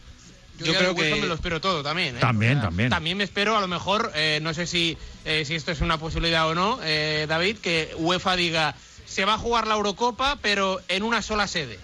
[0.59, 2.17] Yo, creo que me lo espero todo también.
[2.17, 2.21] ¿eh?
[2.21, 2.91] También, también.
[2.91, 5.99] También me espero, a lo mejor, eh, no sé si, eh, si esto es una
[5.99, 8.75] posibilidad o no, David, que UEFA diga
[9.07, 11.79] se va a jugar la Eurocopa, pero en una sola sede.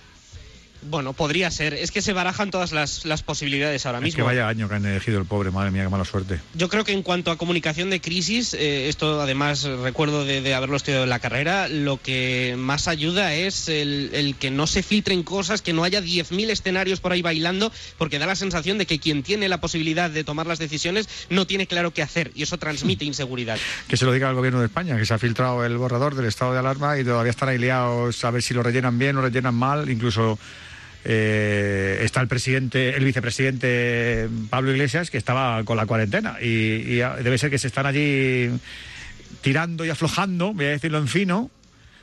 [0.88, 1.74] Bueno, podría ser.
[1.74, 4.16] Es que se barajan todas las, posibilidades ahora mismo.
[4.16, 6.40] que vaya año que han elegido el pobre, madre mía, qué mala suerte.
[6.54, 10.76] Yo creo que en cuanto a comunicación de crisis, eh, esto además recuerdo de, haberlo
[10.76, 15.62] estudiado en la carrera, lo que más ayuda es el, que no se filtren cosas,
[15.62, 19.22] que no haya 10.000 escenarios por ahí bailando, porque da la sensación de que quien
[19.22, 23.04] tiene la posibilidad de tomar las decisiones no tiene claro qué hacer y eso transmite
[23.04, 23.58] inseguridad.
[23.88, 26.26] Que se lo diga al gobierno de España, que se ha filtrado el borrador del
[26.26, 29.22] estado de alarma y todavía están ahí liados a ver si lo rellenan bien o
[29.22, 30.38] rellenan mal, incluso
[31.04, 36.38] eh, está el presidente, el vicepresidente Pablo Iglesias, que estaba con la cuarentena.
[36.40, 38.50] Y, debe ser que se están allí
[39.42, 41.50] tirando y aflojando, voy a decirlo en fino,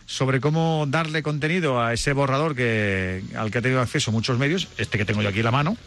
[0.06, 4.68] sobre cómo darle contenido a ese borrador que, al que ha tenido acceso muchos medios,
[4.78, 5.78] este que tengo yo aquí en la mano,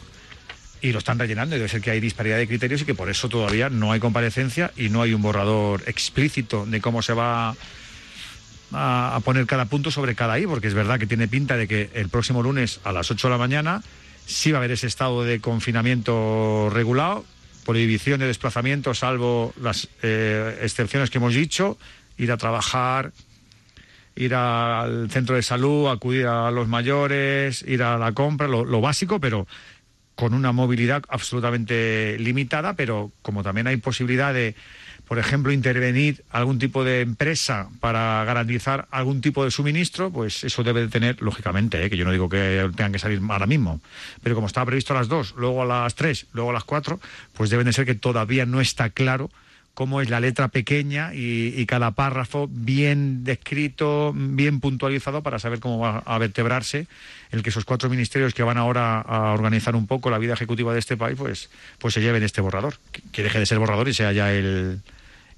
[0.80, 1.54] y lo están rellenando.
[1.54, 4.00] Y debe ser que hay disparidad de criterios y que por eso todavía no hay
[4.00, 7.54] comparecencia y no hay un borrador explícito de cómo se va
[8.74, 11.90] a, poner cada punto sobre cada I, porque es verdad que tiene pinta de que
[11.94, 13.82] el próximo lunes a las 8 de la mañana
[14.26, 17.24] sí va a haber ese estado de confinamiento regulado,
[17.64, 21.78] prohibición de desplazamiento, salvo las eh, excepciones que hemos dicho,
[22.18, 23.12] ir a trabajar,
[24.16, 28.80] ir al centro de salud, acudir a los mayores, ir a la compra, lo, lo
[28.80, 29.46] básico, pero
[30.14, 34.54] con una movilidad absolutamente limitada, pero como también hay posibilidad de
[35.06, 40.62] por ejemplo, intervenir algún tipo de empresa para garantizar algún tipo de suministro, pues eso
[40.62, 41.90] debe de tener, lógicamente, ¿eh?
[41.90, 43.80] que yo no digo que tengan que salir ahora mismo,
[44.22, 47.00] pero como estaba previsto a las dos, luego a las tres, luego a las cuatro,
[47.34, 49.30] pues deben de ser que todavía no está claro
[49.74, 55.80] cómo es la letra pequeña y, cada párrafo bien descrito, bien puntualizado para saber cómo
[55.80, 56.86] va a vertebrarse
[57.32, 60.72] el que esos cuatro ministerios que van ahora a organizar un poco la vida ejecutiva
[60.72, 62.74] de este país, pues, pues se lleven este borrador,
[63.10, 64.80] que deje de ser borrador y sea ya el,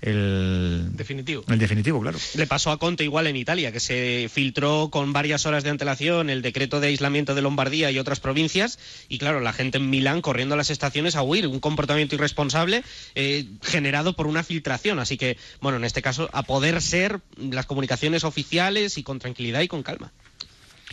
[0.06, 1.42] el definitivo.
[1.48, 2.18] El definitivo, claro.
[2.34, 6.30] Le pasó a Conte igual en Italia, que se filtró con varias horas de antelación
[6.30, 10.22] el decreto de aislamiento de Lombardía y otras provincias, y claro, la gente en Milán
[10.22, 15.00] corriendo a las estaciones a huir, un comportamiento irresponsable eh, generado por una filtración.
[15.00, 19.60] Así que, bueno, en este caso, a poder ser las comunicaciones oficiales y con tranquilidad
[19.60, 20.12] y con calma.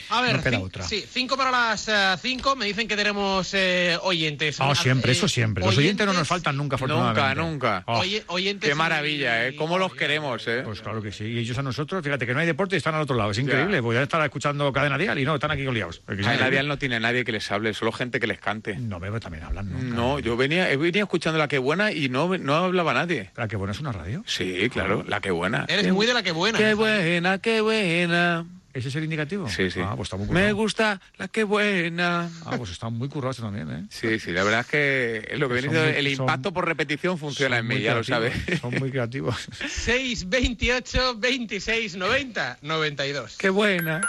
[0.10, 0.42] A ver,
[0.88, 2.56] sí, cinco para las eh, cinco.
[2.56, 4.58] Me dicen que tenemos eh, oyentes.
[4.60, 5.64] Ah, siempre, eso siempre.
[5.64, 7.84] Los oyentes no nos faltan nunca, Nunca, nunca.
[7.88, 8.04] Oh.
[8.28, 9.56] oyentes Qué maravilla, ¿eh?
[9.56, 10.62] ¿Cómo los queremos, eh?
[10.64, 11.26] Pues claro que sí.
[11.26, 13.32] Y ellos a nosotros, fíjate que no hay deporte y están al otro lado.
[13.32, 13.80] Es increíble.
[13.80, 16.02] Voy a estar escuchando Cadena Dial y no, están aquí liados.
[16.06, 18.76] Cadena Dial no tiene nadie que les hable, solo gente que les cante.
[18.76, 19.96] No, pero también hablan.
[19.96, 23.32] No, yo venía, venía escuchando La Que Buena y no, no hablaba nadie.
[23.36, 24.24] ¿La Que Buena es una radio?
[24.26, 25.66] Sí, claro, La Que Buena.
[25.68, 26.58] Eres muy de La Que Buena.
[26.58, 28.46] Qué buena, qué buena.
[28.74, 29.48] ¿Ese es el indicativo?
[29.48, 29.80] Sí, sí.
[29.84, 32.32] Ah, pues está muy Me gusta la que buena.
[32.44, 33.86] Ah, pues está muy currado también, ¿eh?
[33.90, 37.68] Sí, sí, la verdad es que lo que viene el impacto por repetición funciona en
[37.68, 38.34] mí, ya lo sabes.
[38.60, 39.48] Son muy creativos.
[39.70, 43.38] 6, 28, 26, 90, 92.
[43.38, 44.02] Qué buena.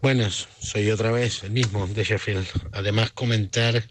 [0.00, 2.46] Buenas, soy otra vez el mismo de Sheffield.
[2.72, 3.82] Además, comentar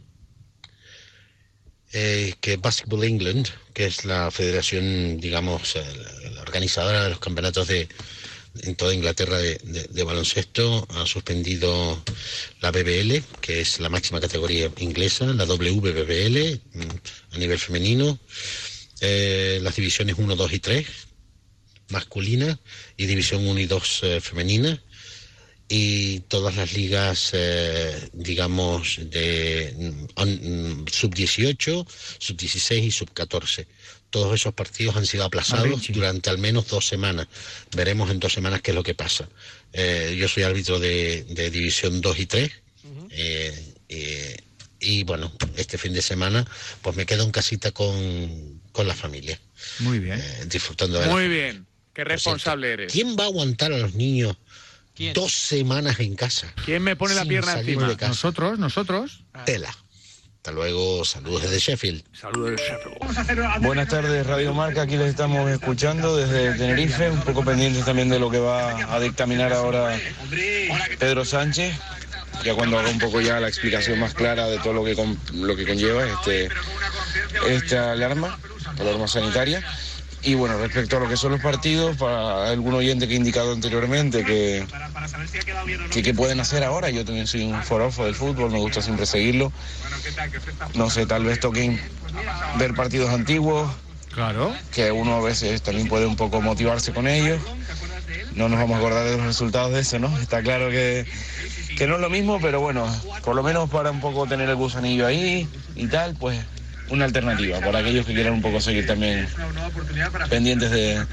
[1.91, 5.75] eh, que Basketball England, que es la federación, digamos,
[6.33, 7.89] la organizadora de los campeonatos de,
[8.61, 12.03] en toda Inglaterra de, baloncesto, ha suspendido
[12.61, 18.19] la BBL, que es la máxima categoría inglesa, la WBBL mm, a nivel femenino,
[19.01, 20.87] eh, las divisiones 1, 2 y 3
[21.89, 22.59] masculina
[22.97, 24.81] y división 1 y 2 eh, femenina
[25.75, 31.87] y todas las ligas, eh, digamos, de mm, mm, sub 18,
[32.19, 33.67] sub 16 y sub 14
[34.11, 37.27] todos esos partidos han sido aplazados durante al menos dos semanas.
[37.75, 39.27] Veremos en dos semanas qué es lo que pasa.
[39.73, 42.51] Eh, yo soy árbitro de, División 2 y 3.
[43.09, 44.37] Eh, eh,
[44.79, 46.45] y bueno, este fin de semana
[46.83, 49.39] pues me quedo en casita con, la familia.
[49.79, 50.21] Muy bien.
[50.45, 51.65] disfrutando de Muy bien.
[51.95, 52.93] Qué responsable eres.
[52.93, 54.37] ¿Quién va a aguantar a los niños
[55.13, 56.53] dos semanas en casa?
[56.65, 57.87] ¿Quién me pone la pierna encima?
[57.87, 59.23] De Nosotros, nosotros.
[59.45, 59.75] Tela.
[60.37, 62.03] Hasta luego, saludos desde Sheffield.
[62.11, 63.63] Saludos desde Sheffield.
[63.65, 64.81] Buenas tardes, Radio Marca.
[64.81, 68.99] Aquí les estamos escuchando desde Tenerife, un poco pendientes también de lo que va a
[68.99, 69.97] dictaminar ahora
[70.99, 71.73] Pedro Sánchez.
[72.43, 74.95] Ya cuando haga un poco ya la explicación más clara de todo lo que,
[75.33, 76.49] lo que conlleva este,
[77.47, 78.37] esta alarma,
[78.79, 79.63] alarma sanitaria.
[80.25, 83.51] Y bueno, respecto a lo que son los partidos, para algún oyente que he indicado
[83.51, 84.65] anteriormente que,
[85.91, 89.51] que, pueden hacer ahora, yo también soy un forofo del fútbol, me gusta siempre seguirlo.
[90.75, 91.77] No sé, tal vez toque
[92.57, 93.69] ver partidos antiguos.
[94.13, 94.53] Claro.
[94.71, 97.41] Que uno a veces también puede un poco motivarse con ellos.
[98.35, 100.17] No nos vamos a acordar de los resultados de eso, ¿no?
[100.19, 101.05] Está claro que,
[101.77, 102.87] que no es lo mismo, pero bueno,
[103.25, 106.39] por lo menos para un poco tener el gusanillo ahí y tal, pues
[106.89, 109.27] una alternativa para aquellos que quieran un poco seguir también
[110.29, 111.05] pendientes de,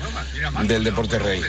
[0.64, 1.42] del deporte rey.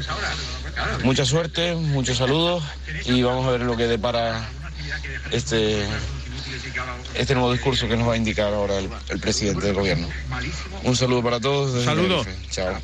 [1.04, 2.64] Mucha suerte, muchos saludos
[3.06, 4.50] y vamos a ver lo que depara
[5.32, 5.86] este,
[7.16, 10.08] este nuevo discurso que nos va a indicar ahora el, presidente del gobierno.
[10.84, 11.84] Un saludo para todos.
[11.84, 12.28] Saludos.
[12.50, 12.80] Chao.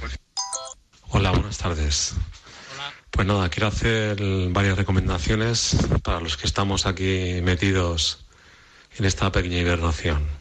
[1.10, 2.13] Hola, buenas tardes.
[3.12, 4.17] Pues nada, quiero hacer
[4.50, 8.26] varias recomendaciones para los que estamos aquí metidos
[8.97, 10.37] en esta pequeña hibernación.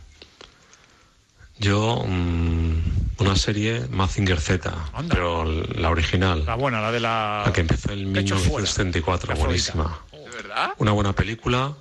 [1.58, 4.72] Yo, mm, una serie Mazinger Z,
[5.08, 6.44] pero la original.
[6.44, 7.42] La buena, la de la.
[7.46, 10.00] La que empezó en 1974, buenísima.
[10.12, 10.72] ¿De verdad?
[10.78, 11.74] Una buena película,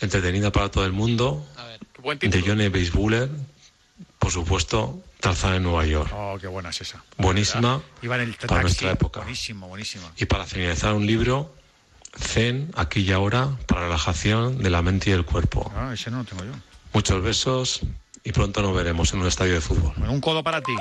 [0.00, 1.46] entretenida para todo el mundo.
[2.20, 3.28] de Johnny Basebuller,
[4.18, 6.10] por supuesto, Tarzán en Nueva York.
[6.14, 7.02] Oh, qué buena es esa.
[7.16, 7.82] Buenísima
[8.46, 9.20] para nuestra época.
[9.20, 10.12] Buenísimo, buenísima.
[10.16, 11.54] Y para finalizar un libro,
[12.16, 15.72] Zen, aquí y ahora, para relajación de la mente y el cuerpo.
[15.76, 16.52] Ah, ese no lo tengo yo.
[16.92, 17.80] Muchos besos
[18.24, 19.92] y pronto nos veremos en un estadio de fútbol.
[20.08, 20.74] un codo para ti.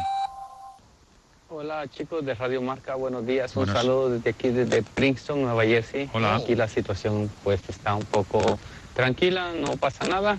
[1.50, 3.56] Hola chicos de Radio Marca, buenos días.
[3.56, 6.10] Un saludo desde aquí, desde Princeton, Nueva Jersey.
[6.14, 6.36] Hola.
[6.36, 8.60] Aquí la situación pues está un poco
[8.94, 10.38] tranquila, no pasa nada.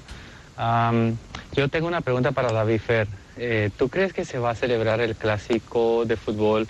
[1.53, 3.09] Yo tengo una pregunta para David Fer.
[3.37, 6.69] Eh, ¿Tú crees que se va a celebrar el clásico de fútbol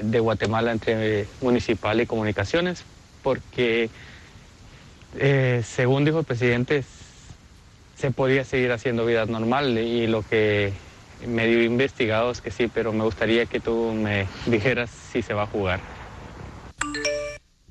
[0.00, 2.84] de Guatemala entre Municipal y Comunicaciones?
[3.22, 3.90] Porque,
[5.18, 6.84] eh, según dijo el presidente,
[8.02, 10.72] se podía seguir haciendo vida normal y lo que
[11.24, 15.44] medio investigado es que sí, pero me gustaría que tú me dijeras si se va
[15.44, 16.01] a jugar.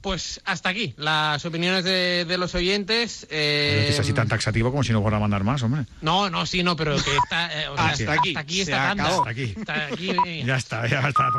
[0.01, 3.27] Pues hasta aquí las opiniones de, los oyentes.
[3.29, 5.85] Eh, es así tan taxativo como si no fuera a mandar más, hombre.
[6.01, 7.61] No, no, sí, no, pero que está.
[7.61, 8.61] Eh, hasta, aquí, hasta aquí.
[8.61, 9.53] está Hasta aquí.
[10.43, 11.29] ya está, ya está.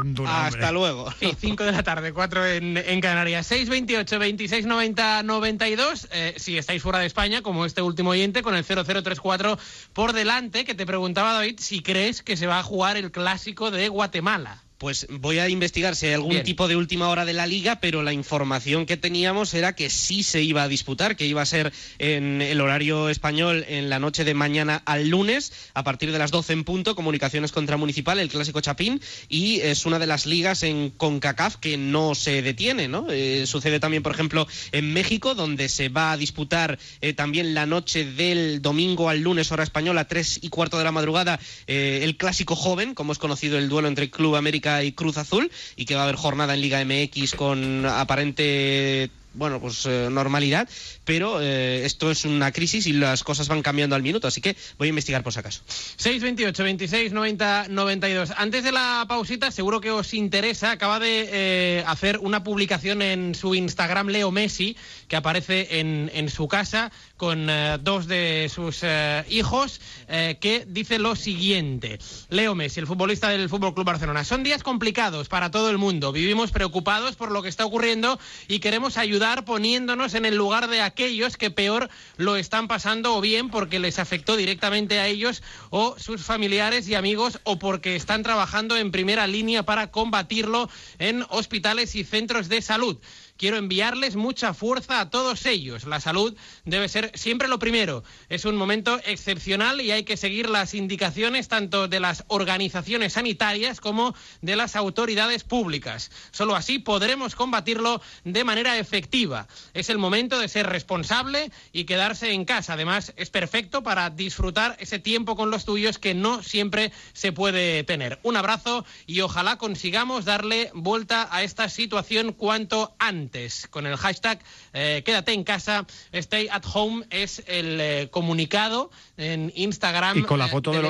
[0.47, 1.13] hasta luego.
[1.19, 3.49] Sí, 5 de la tarde, 4 en, en Canarias.
[3.49, 6.09] 628 26 90 92.
[6.37, 9.59] si estáis fuera de España, como este último oyente, con el 0034
[9.93, 13.71] por delante, que te preguntaba David si crees que se va a jugar el clásico
[13.73, 14.62] de Guatemala.
[14.83, 18.03] Pues voy a investigar si hay algún tipo de última hora de la liga, pero
[18.03, 21.73] la información que teníamos era que sí se iba a disputar, que iba a ser
[22.01, 26.33] en el horario español en la noche de mañana al lunes, a partir de las
[26.33, 30.65] 12 en punto, Comunicaciones contra Municipal, el clásico Chapín, y es una de las ligas
[30.65, 33.07] en CONCACAF que no se detiene, ¿no?
[33.09, 37.67] Eh, sucede también, por ejemplo, en México, donde se va a disputar eh, también la
[37.67, 42.17] noche del domingo al lunes, hora española, tres y cuarto de la madrugada, eh, el
[42.17, 45.95] clásico joven, como es conocido el duelo entre Club América y Cruz Azul y que
[45.95, 50.69] va a haber jornada en Liga MX con aparente bueno, pues eh, normalidad,
[51.05, 54.57] pero eh, esto es una crisis y las cosas van cambiando al minuto, así que
[54.79, 55.63] voy a investigar por si acaso.
[55.67, 58.33] 628 26 90 92.
[58.37, 63.35] Antes de la pausita, seguro que os interesa, acaba de eh, hacer una publicación en
[63.35, 64.77] su Instagram Leo Messi,
[65.09, 67.47] que aparece en, en su casa con
[67.83, 68.83] dos de sus
[69.29, 72.01] hijos, que dice lo siguiente.
[72.31, 74.25] Leo Messi, el futbolista del Fútbol Club Barcelona.
[74.25, 76.11] Son días complicados para todo el mundo.
[76.11, 80.83] Vivimos preocupados por lo que está ocurriendo y queremos ayudar poniéndonos en el lugar de
[80.83, 85.95] aquellos que peor lo están pasando o bien porque les afectó directamente a ellos o
[86.01, 91.95] sus familiares y amigos o porque están trabajando en primera línea para combatirlo en hospitales
[91.95, 92.99] y centros de salud.
[93.43, 95.85] Quiero enviarles mucha fuerza a todos ellos.
[95.85, 98.05] La salud debe ser siempre lo primero.
[98.29, 103.81] Es un momento excepcional y hay que seguir las indicaciones tanto de las organizaciones sanitarias
[103.81, 106.13] como de las autoridades públicas.
[106.31, 109.49] Solo así podremos combatirlo de manera efectiva.
[109.75, 112.75] Es el momento de ser responsable y quedarse en casa.
[112.75, 117.83] Además, es perfecto para disfrutar ese tiempo con los tuyos que no siempre se puede
[117.83, 118.21] tener.
[118.23, 123.32] Un abrazo y ojalá consigamos darle vuelta a esta situación cuanto antes
[123.71, 124.39] con el hashtag
[124.73, 130.19] eh, quédate en casa, stay at home es el eh, comunicado en Instagram.
[130.19, 130.83] Y con la foto de,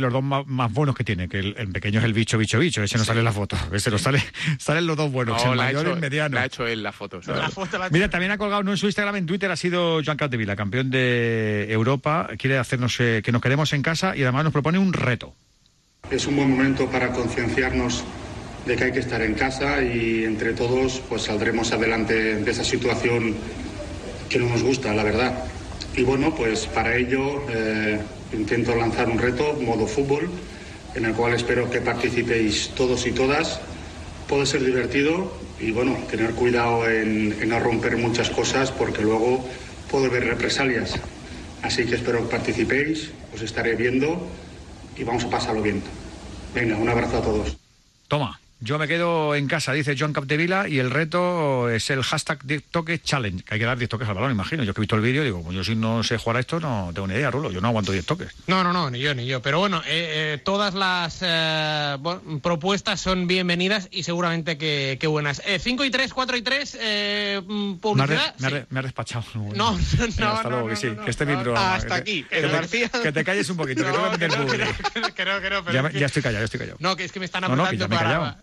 [0.00, 2.98] los dos más, buenos que tiene, que el, pequeño es el bicho, bicho, bicho, ese
[2.98, 4.22] no sale la foto, ese no sale,
[4.58, 6.36] salen los dos buenos, el mayor y el mediano.
[6.36, 7.20] La ha hecho él la foto.
[7.90, 10.90] Mira, también ha colgado no en su Instagram, en Twitter ha sido Joan Capdevila, campeón
[10.90, 15.34] de Europa, quiere hacernos que nos quedemos en casa y además nos propone un reto.
[16.10, 18.04] Es un buen momento para concienciarnos
[18.68, 22.62] de que hay que estar en casa y entre todos pues saldremos adelante de esa
[22.62, 23.34] situación
[24.28, 25.44] que no nos gusta, la verdad.
[25.96, 27.98] Y bueno, pues para ello eh,
[28.34, 30.30] intento lanzar un reto, modo fútbol,
[30.94, 33.58] en el cual espero que participéis todos y todas.
[34.28, 39.48] Puede ser divertido y bueno, tener cuidado en, en no romper muchas cosas porque luego
[39.90, 40.94] puede haber represalias.
[41.62, 44.28] Así que espero que participéis, os estaré viendo
[44.94, 45.82] y vamos a pasarlo bien.
[46.54, 47.56] Venga, un abrazo a todos.
[48.08, 48.38] Toma.
[48.60, 52.40] Yo me quedo en casa, dice John Capdevila, y el reto es el hashtag
[52.72, 54.64] toque challenge, que hay que dar 10 toques al balón, imagino.
[54.64, 56.90] Yo que he visto el vídeo, digo, yo si no sé jugar a esto, no
[56.92, 58.34] tengo ni idea, Rulo, yo no aguanto 10 toques.
[58.48, 59.40] No, no, no, ni yo, ni yo.
[59.42, 61.98] Pero bueno, eh, eh, todas las eh,
[62.42, 65.40] propuestas son bienvenidas y seguramente que, buenas.
[65.60, 66.78] 5 y 3, 4 y 3,
[67.46, 68.34] mm, publicidad.
[68.70, 69.24] Me ha, despachado.
[69.38, 69.78] No, no,
[70.18, 70.28] no.
[70.28, 71.56] hasta luego, que sí, que este libro...
[71.56, 74.30] Hasta aquí, que, te, que, te, calles un poquito, que te voy a meter
[75.14, 76.76] creo, creo, ya, ya, estoy callado, ya estoy callado.
[76.80, 78.38] No, que es que me están apretando para...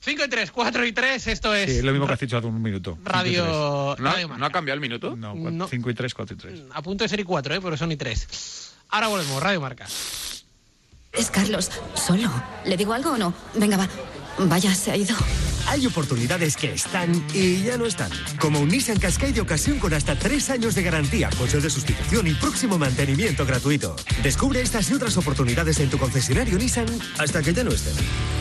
[0.00, 1.70] 5 y 3, 4 y 3, esto es.
[1.70, 2.98] Sí, lo mismo que has dicho hace un minuto.
[3.04, 3.96] Radio.
[3.98, 5.16] ¿No, ha cambiado el minuto?
[5.16, 6.62] No, 5 y 3, 4 y 3.
[6.72, 7.60] A punto de ser y 4, ¿eh?
[7.62, 8.72] pero son y 3.
[8.90, 9.86] Ahora volvemos, Radio Marca.
[11.12, 12.30] Es Carlos, solo.
[12.64, 13.32] ¿Le digo algo o no?
[13.54, 13.88] Venga, va.
[14.38, 15.14] Vaya, se ha ido.
[15.74, 18.08] Hay oportunidades que están y ya no están.
[18.38, 22.28] Como un Nissan Qashqai de ocasión con hasta tres años de garantía, coche de sustitución
[22.28, 23.96] y próximo mantenimiento gratuito.
[24.22, 26.86] Descubre estas y otras oportunidades en tu concesionario Nissan
[27.18, 27.94] hasta que ya no estén.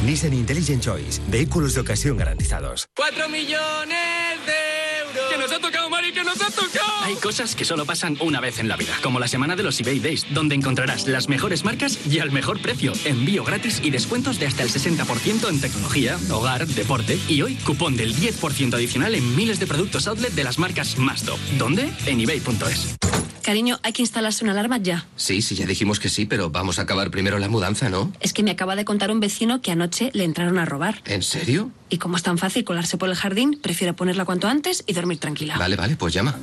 [0.06, 1.24] Nissan Intelligent Choice.
[1.28, 2.86] Vehículos de ocasión garantizados.
[2.96, 5.32] ¡Cuatro millones de euros!
[5.32, 7.04] ¡Que nos ha tocado, ¡Que nos ha tocado!
[7.04, 8.94] Hay cosas que solo pasan una vez en la vida.
[9.02, 12.62] Como la semana de los eBay Days, donde encontrarás las mejores marcas y al mejor
[12.62, 12.94] precio.
[13.06, 17.96] Envío gratis y descuentos de hasta el 60% en tecnología, hogar, deporte y hoy cupón
[17.96, 21.40] del 10% adicional en miles de productos outlet de las marcas más top.
[21.58, 21.90] ¿Dónde?
[22.06, 22.96] En ebay.es.
[23.44, 25.06] Cariño, hay que instalarse una alarma ya.
[25.18, 28.10] Sí, sí, ya dijimos que sí, pero vamos a acabar primero la mudanza, ¿no?
[28.22, 31.02] Es que me acaba de contar un vecino que anoche le entraron a robar.
[31.06, 31.70] ¿En serio?
[31.90, 35.18] Y como es tan fácil colarse por el jardín, prefiero ponerla cuanto antes y dormir
[35.18, 35.58] tranquila.
[35.58, 36.38] Vale, vale, pues llama.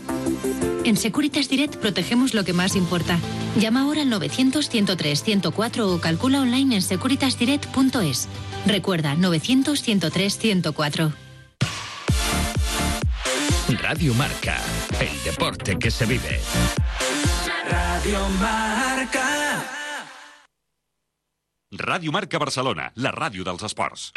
[0.84, 3.18] En Securitas Direct protegemos lo que más importa.
[3.58, 8.28] Llama ahora al 900-103-104 o calcula online en securitasdirect.es.
[8.66, 11.12] Recuerda, 900-103-104.
[13.82, 14.58] Radio Marca,
[14.98, 16.40] el deporte que se vive.
[17.70, 19.64] Radio Marca.
[21.70, 24.12] Radio Marca Barcelona, la radio dels esports.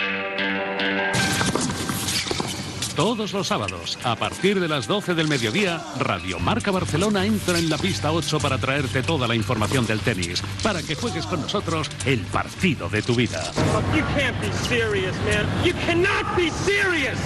[2.96, 7.68] Todos los sábados, a partir de las 12 del mediodía, Radio Marca Barcelona entra en
[7.68, 11.90] la pista 8 para traerte toda la información del tenis, para que juegues con nosotros
[12.06, 13.52] el partido de tu vida.
[13.96, 15.48] You can't be serious, man.
[15.66, 17.18] You cannot be serious.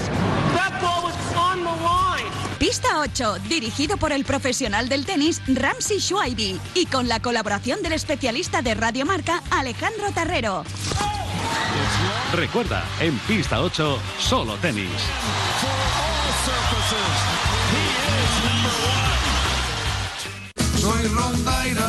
[0.56, 2.32] That ball was on the line.
[2.60, 7.92] Pista 8, dirigido por el profesional del tenis Ramsey Schwaibi y con la colaboración del
[7.92, 10.64] especialista de Radio Marca Alejandro Tarrero.
[12.34, 14.90] Recuerda, en pista 8, solo tenis.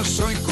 [0.04, 0.48] Soy soy.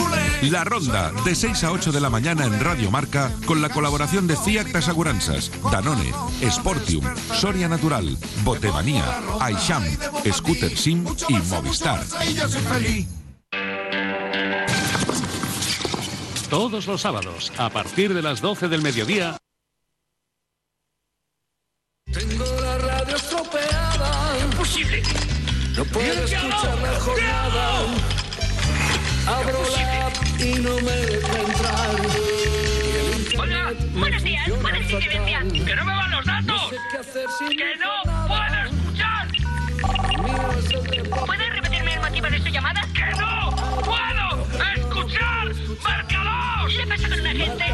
[0.50, 4.26] La ronda, de 6 a 8 de la mañana en Radio Marca, con la colaboración
[4.26, 6.12] de Fiat Aseguranzas, Danone,
[6.50, 7.04] Sportium,
[7.34, 9.04] Soria Natural, Botemanía,
[9.40, 9.82] Aisham,
[10.30, 12.04] Scooter Sim y Movistar.
[16.50, 19.36] Todos los sábados, a partir de las 12 del mediodía,
[22.12, 24.38] Tengo la radio estropeada.
[24.44, 25.02] Imposible.
[25.76, 27.80] No puedo escuchar la jornada.
[29.26, 31.96] Abro la app y no me deja entrar.
[33.38, 35.40] Hola, buenos días, ¿puedes incidencia?
[35.40, 36.70] ¡Que no me van los datos!
[36.70, 39.28] ¡Que no puedo escuchar!
[41.26, 42.80] ¿Puedes repetirme el motivo de su llamada?
[42.94, 43.35] ¡Que no
[46.66, 46.78] ¡Márcalo!
[46.78, 47.64] ¿Le pasa con un agente?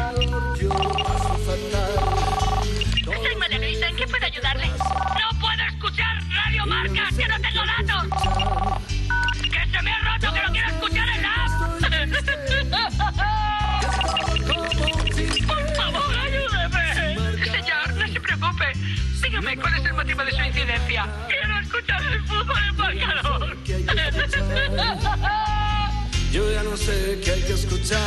[3.03, 4.67] Soy María Luisa, ¿en qué puedo ayudarle?
[4.67, 7.09] ¡No puedo escuchar Radio Marca!
[7.17, 8.03] ¡Que no tengo datos!
[9.41, 10.33] ¡Que se me ha roto!
[10.33, 11.33] ¡Que no quiero escuchar en la
[15.47, 16.85] ¡Por favor, ayúdeme!
[17.45, 18.73] Señor, no se preocupe.
[19.23, 21.07] Dígame cuál es el motivo de su incidencia.
[21.27, 23.57] Quiero escuchar el fútbol en marcador.
[26.33, 27.99] Yo ya no sé qué hay que escuchar.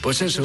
[0.00, 0.44] Pues eso,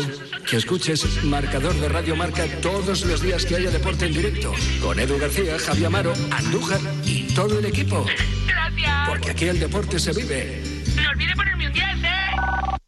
[0.50, 4.52] que escuches Marcador de Radio Marca todos los días que haya deporte en directo.
[4.82, 8.04] Con Edu García, Javier Amaro, Andújar y todo el equipo.
[8.48, 9.10] Gracias.
[9.10, 10.64] Porque aquí el deporte se vive.
[10.96, 12.85] No olvide ponerme un 10, ¿eh?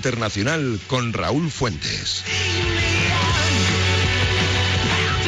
[0.00, 2.24] Internacional con Raúl Fuentes.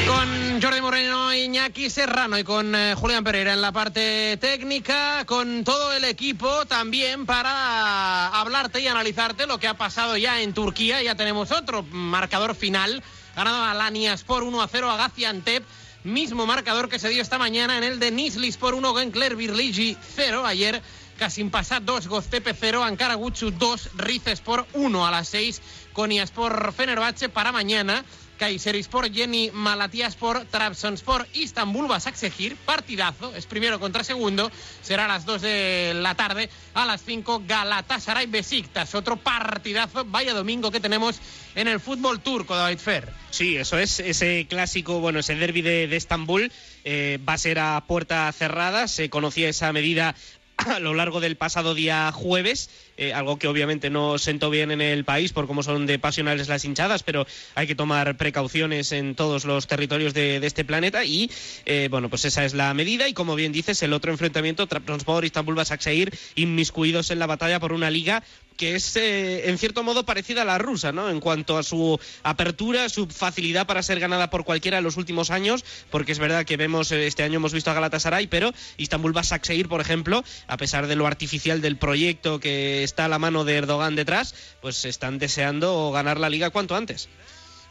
[0.06, 5.62] Con Jordi Moreno, Iñaki Serrano y con eh, Julián Pereira en la parte técnica, con
[5.64, 11.02] todo el equipo también para hablarte y analizarte lo que ha pasado ya en Turquía.
[11.02, 13.02] Ya tenemos otro marcador final.
[13.36, 15.64] Ganado a Lanias por 1 a 0 a Gaziantep.
[16.04, 19.98] Mismo marcador que se dio esta mañana en el de Nislis por 1, Gencler Birligi
[20.16, 20.46] 0.
[20.46, 20.80] Ayer
[21.18, 27.28] Kasimpasa 2, Goztepe 0, Ankara Gucci 2, Rices por 1 a las 6, Koniaspor Fenerbahce
[27.28, 28.04] para mañana.
[28.42, 34.50] Kayserispor, Jenny Malatyaspor, Trabzonspor, Istanbul, Basaksehir, partidazo, es primero contra segundo,
[34.82, 40.34] será a las 2 de la tarde, a las 5 Galatasaray Besiktas, otro partidazo, vaya
[40.34, 41.20] domingo que tenemos
[41.54, 43.12] en el fútbol turco, David Fer.
[43.30, 46.50] Sí, eso es, ese clásico, bueno, ese derby de, de Estambul
[46.82, 50.16] eh, va a ser a puerta cerrada, se conocía esa medida
[50.70, 52.70] a lo largo del pasado día jueves,
[53.02, 56.48] eh, algo que obviamente no sentó bien en el país por cómo son de pasionales
[56.48, 57.26] las hinchadas, pero
[57.56, 61.28] hay que tomar precauciones en todos los territorios de, este planeta y
[61.66, 65.24] eh, bueno, pues esa es la medida y como bien dices, el otro enfrentamiento, Trabzonspor,
[65.24, 68.22] Istanbul, Basaksehir, inmiscuidos en la batalla por una liga
[68.56, 71.10] que es eh, en cierto modo parecida a la rusa, ¿no?
[71.10, 75.30] En cuanto a su apertura, su facilidad para ser ganada por cualquiera en los últimos
[75.30, 79.68] años, porque es verdad que vemos este año hemos visto a Galatasaray, pero Istanbul Basaksehir,
[79.68, 83.96] por ejemplo, a pesar de lo artificial del proyecto que está la mano de Erdogan
[83.96, 87.08] detrás, pues están deseando ganar la liga cuanto antes.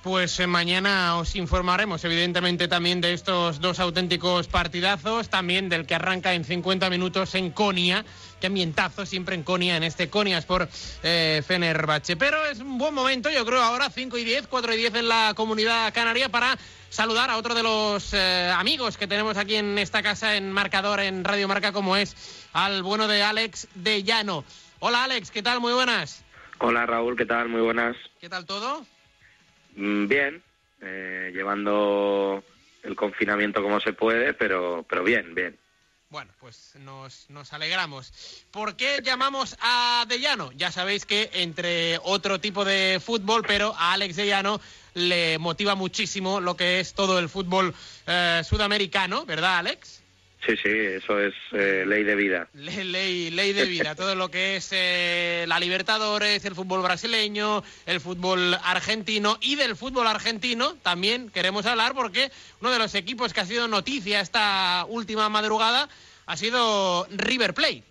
[0.01, 5.93] Pues eh, mañana os informaremos, evidentemente, también de estos dos auténticos partidazos, también del que
[5.93, 8.03] arranca en 50 minutos en Conia.
[8.39, 10.67] Qué ambientazo siempre en Conia, en este Conias por
[11.03, 12.15] eh, Fenerbahce.
[12.15, 15.07] Pero es un buen momento, yo creo, ahora 5 y 10, 4 y 10 en
[15.07, 16.57] la comunidad canaria para
[16.89, 20.99] saludar a otro de los eh, amigos que tenemos aquí en esta casa, en Marcador,
[20.99, 22.15] en Radio Marca, como es
[22.53, 24.43] al bueno de Alex de Llano.
[24.83, 25.59] Hola Alex, ¿qué tal?
[25.59, 26.23] Muy buenas.
[26.57, 27.49] Hola Raúl, ¿qué tal?
[27.49, 27.95] Muy buenas.
[28.19, 28.83] ¿Qué tal todo?
[29.75, 30.43] Mm, Bien,
[30.81, 32.43] eh, llevando
[32.81, 35.55] el confinamiento como se puede, pero, pero bien, bien.
[36.09, 38.43] Bueno, pues nos, nos alegramos.
[38.49, 40.51] ¿Por qué llamamos a De Llano?
[40.53, 44.59] Ya sabéis que entre otro tipo de fútbol, pero a Alex De Llano
[44.95, 47.75] le motiva muchísimo lo que es todo el fútbol
[48.07, 50.00] eh, sudamericano, ¿verdad, Alex?
[50.45, 52.47] Sí, sí, eso es eh, ley de vida.
[52.53, 57.63] Le- Ley, ley de vida, todo lo que es eh, la Libertadores, el fútbol brasileño,
[57.85, 63.33] el fútbol argentino y del fútbol argentino también queremos hablar porque uno de los equipos
[63.33, 65.87] que ha sido noticia esta última madrugada
[66.25, 67.83] ha sido River Plate.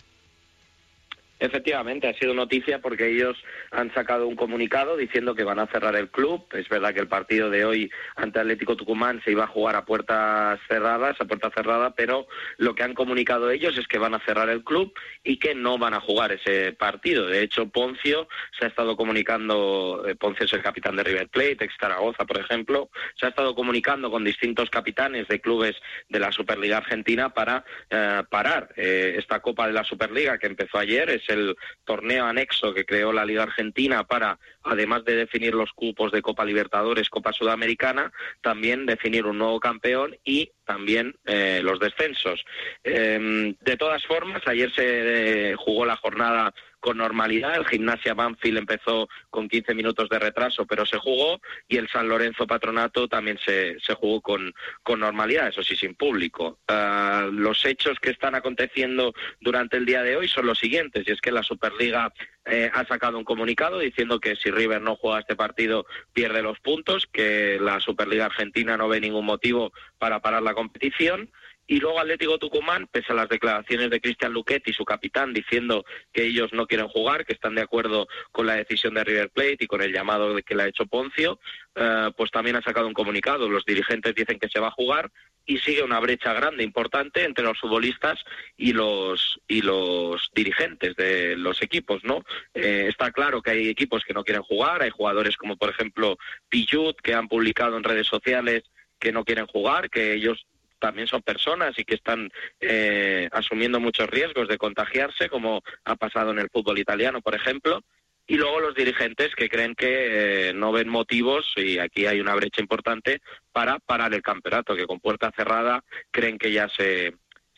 [1.41, 3.37] Efectivamente, ha sido noticia porque ellos
[3.71, 6.47] han sacado un comunicado diciendo que van a cerrar el club.
[6.53, 9.87] Es verdad que el partido de hoy ante Atlético Tucumán se iba a jugar a
[9.87, 12.29] puertas cerradas, a puerta cerrada, pero
[12.59, 14.93] lo que han comunicado ellos es que van a cerrar el club
[15.25, 17.27] y que no van a jugar ese partido.
[17.27, 18.29] De hecho, Poncio
[18.59, 22.39] se ha estado comunicando, eh, Poncio es el capitán de River Plate, ex Zaragoza, por
[22.39, 25.75] ejemplo, se ha estado comunicando con distintos capitanes de clubes
[26.11, 30.77] de la Superliga Argentina para eh, parar eh, esta Copa de la Superliga que empezó
[30.77, 31.09] ayer.
[31.09, 36.13] Es el torneo anexo que creó la Liga Argentina para, además de definir los cupos
[36.13, 42.45] de Copa Libertadores, Copa Sudamericana, también definir un nuevo campeón y también eh, los descensos.
[42.85, 47.55] Eh, de todas formas, ayer se eh, jugó la jornada con normalidad.
[47.55, 52.09] El Gimnasia Banfield empezó con 15 minutos de retraso, pero se jugó y el San
[52.09, 54.53] Lorenzo Patronato también se, se jugó con,
[54.83, 56.59] con normalidad, eso sí, sin público.
[56.67, 61.13] Ah, los hechos que están aconteciendo durante el día de hoy son los siguientes, y
[61.13, 62.13] es que la Superliga
[62.47, 66.59] eh, ha sacado un comunicado diciendo que si River no juega este partido pierde los
[66.61, 71.31] puntos, que la Superliga Argentina no ve ningún motivo para parar la competición.
[71.71, 76.25] Y luego Atlético Tucumán, pese a las declaraciones de Cristian Luquetti, su capitán, diciendo que
[76.25, 79.67] ellos no quieren jugar, que están de acuerdo con la decisión de River Plate y
[79.69, 81.39] con el llamado que le ha hecho Poncio,
[81.77, 83.49] eh, pues también ha sacado un comunicado.
[83.49, 85.13] Los dirigentes dicen que se va a jugar
[85.47, 88.19] y sigue una brecha grande, importante, entre los futbolistas
[88.57, 92.25] y los y los dirigentes de los equipos, ¿no?
[92.53, 96.19] Eh, está claro que hay equipos que no quieren jugar, hay jugadores como por ejemplo
[96.49, 98.65] Pijut que han publicado en redes sociales
[98.99, 100.47] que no quieren jugar, que ellos
[100.81, 106.33] también son personas y que están eh, asumiendo muchos riesgos de contagiarse, como ha pasado
[106.33, 107.83] en el fútbol italiano, por ejemplo.
[108.27, 112.35] Y luego los dirigentes que creen que eh, no ven motivos, y aquí hay una
[112.35, 113.21] brecha importante,
[113.53, 117.15] para parar el campeonato, que con puerta cerrada creen que ya se,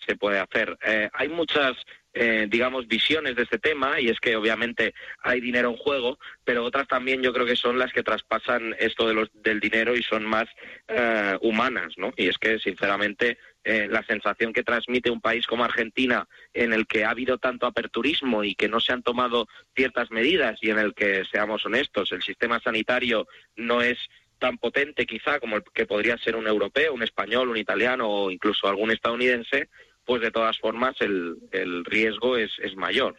[0.07, 0.77] se puede hacer.
[0.85, 1.77] Eh, hay muchas,
[2.15, 6.65] eh, digamos, visiones de este tema y es que obviamente hay dinero en juego, pero
[6.65, 10.03] otras también yo creo que son las que traspasan esto de los, del dinero y
[10.03, 10.47] son más
[10.89, 12.13] eh, humanas, ¿no?
[12.17, 16.87] Y es que, sinceramente, eh, la sensación que transmite un país como Argentina, en el
[16.87, 20.79] que ha habido tanto aperturismo y que no se han tomado ciertas medidas y en
[20.79, 23.99] el que, seamos honestos, el sistema sanitario no es
[24.39, 28.31] tan potente quizá como el que podría ser un europeo, un español, un italiano o
[28.31, 29.69] incluso algún estadounidense,
[30.05, 33.17] pues de todas formas el, el riesgo es, es mayor.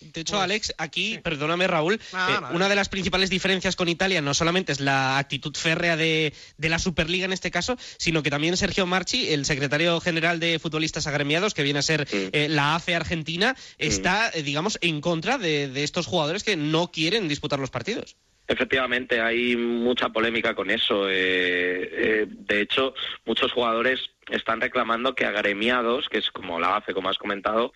[0.00, 2.56] De hecho, Alex, aquí, perdóname Raúl, Ah, eh, vale.
[2.56, 6.68] una de las principales diferencias con Italia no solamente es la actitud férrea de, de
[6.70, 11.06] la Superliga en este caso, sino que también Sergio Marchi, el secretario general de futbolistas
[11.06, 15.68] agremiados, que viene a ser eh, la AFE Argentina, está, eh, digamos, en contra de,
[15.68, 18.16] de estos jugadores que no quieren disputar los partidos.
[18.48, 21.08] Efectivamente, hay mucha polémica con eso.
[21.08, 24.00] Eh, eh, de hecho, muchos jugadores
[24.30, 27.72] están reclamando que agremiados, que es como la AFE, como has comentado,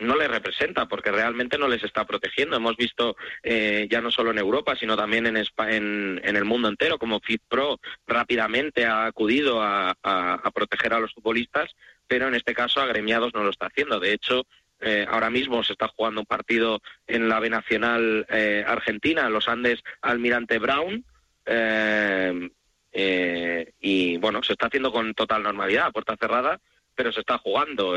[0.00, 2.56] no les representa porque realmente no les está protegiendo.
[2.56, 6.44] Hemos visto eh, ya no solo en Europa, sino también en, Espa- en, en el
[6.44, 11.74] mundo entero, como FitPro rápidamente ha acudido a, a- proteger a los futbolistas,
[12.06, 13.98] pero en este caso agremiados no lo está haciendo.
[14.00, 14.44] De hecho,
[14.80, 19.48] Eh, ahora mismo se está jugando un partido en la B Nacional eh, Argentina, los
[19.48, 21.04] Andes Almirante Brown.
[21.46, 22.48] Eh,
[22.92, 26.60] y bueno, se está haciendo con total normalidad, puerta cerrada,
[26.94, 27.96] pero se está jugando.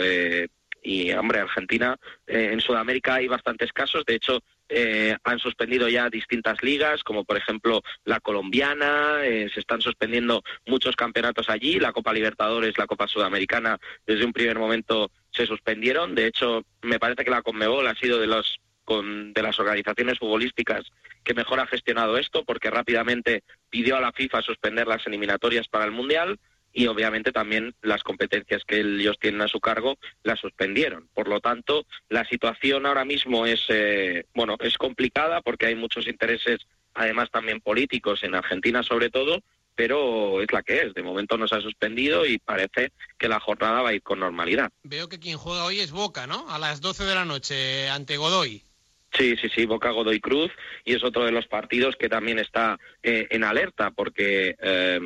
[0.84, 4.04] y hombre, Argentina, en Sudamérica hay bastantes casos.
[4.06, 4.42] De hecho,
[4.74, 10.44] eh, han suspendido ya distintas ligas, como por ejemplo la colombiana, eh, se están suspendiendo
[10.66, 13.78] muchos campeonatos allí, la Copa Libertadores, la Copa Sudamericana,
[14.08, 16.16] desde un primer momento se suspendieron.
[16.16, 20.84] De hecho, me parece que la Conmebol ha sido de los de las organizaciones futbolísticas
[21.24, 25.86] que mejor ha gestionado esto, porque rápidamente pidió a la FIFA suspender las eliminatorias para
[25.86, 26.40] el Mundial
[26.74, 31.08] y obviamente también las competencias que ellos tienen a su cargo las suspendieron.
[31.14, 36.08] Por lo tanto, la situación ahora mismo es eh, bueno es complicada porque hay muchos
[36.08, 36.60] intereses,
[36.94, 39.42] además también políticos en Argentina sobre todo,
[39.76, 40.94] pero es la que es.
[40.94, 44.20] De momento no se ha suspendido y parece que la jornada va a ir con
[44.20, 44.72] normalidad.
[44.84, 46.50] Veo que quien juega hoy es Boca, ¿no?
[46.50, 48.64] A las 12 de la noche ante Godoy.
[49.14, 50.52] Sí, sí, sí, Boca Godoy Cruz
[50.86, 55.00] y es otro de los partidos que también está eh, en alerta porque eh,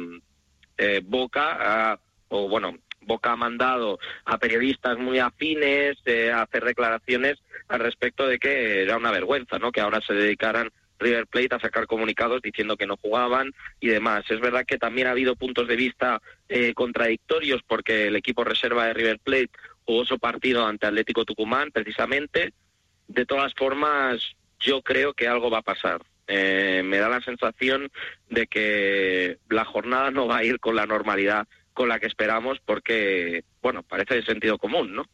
[0.78, 1.99] eh, Boca,
[2.30, 7.38] o bueno, Boca ha mandado a periodistas muy afines eh, a hacer declaraciones
[7.68, 9.72] al respecto de que era una vergüenza, ¿no?
[9.72, 14.24] Que ahora se dedicaran River Plate a sacar comunicados diciendo que no jugaban y demás.
[14.30, 18.86] Es verdad que también ha habido puntos de vista eh, contradictorios porque el equipo reserva
[18.88, 19.51] de River Plate
[19.84, 22.53] jugó su partido ante Atlético Tucumán, precisamente.
[23.08, 26.01] De todas formas, yo creo que algo va a pasar.
[26.28, 27.91] Eh, me da la sensación
[28.30, 32.60] de que la jornada no va a ir con la normalidad con la que esperamos
[32.66, 35.06] porque, bueno, parece de sentido común, ¿no?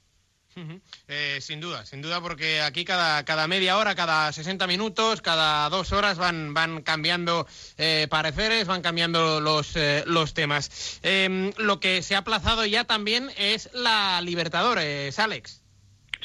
[1.08, 5.70] Eh, sin duda, sin duda, porque aquí cada, cada media hora, cada 60 minutos, cada
[5.70, 9.76] dos horas van, van cambiando eh, pareceres, van cambiando los,
[10.06, 11.00] los temas.
[11.04, 15.61] Em, lo que se ha aplazado ya también es la Libertadores, Alex.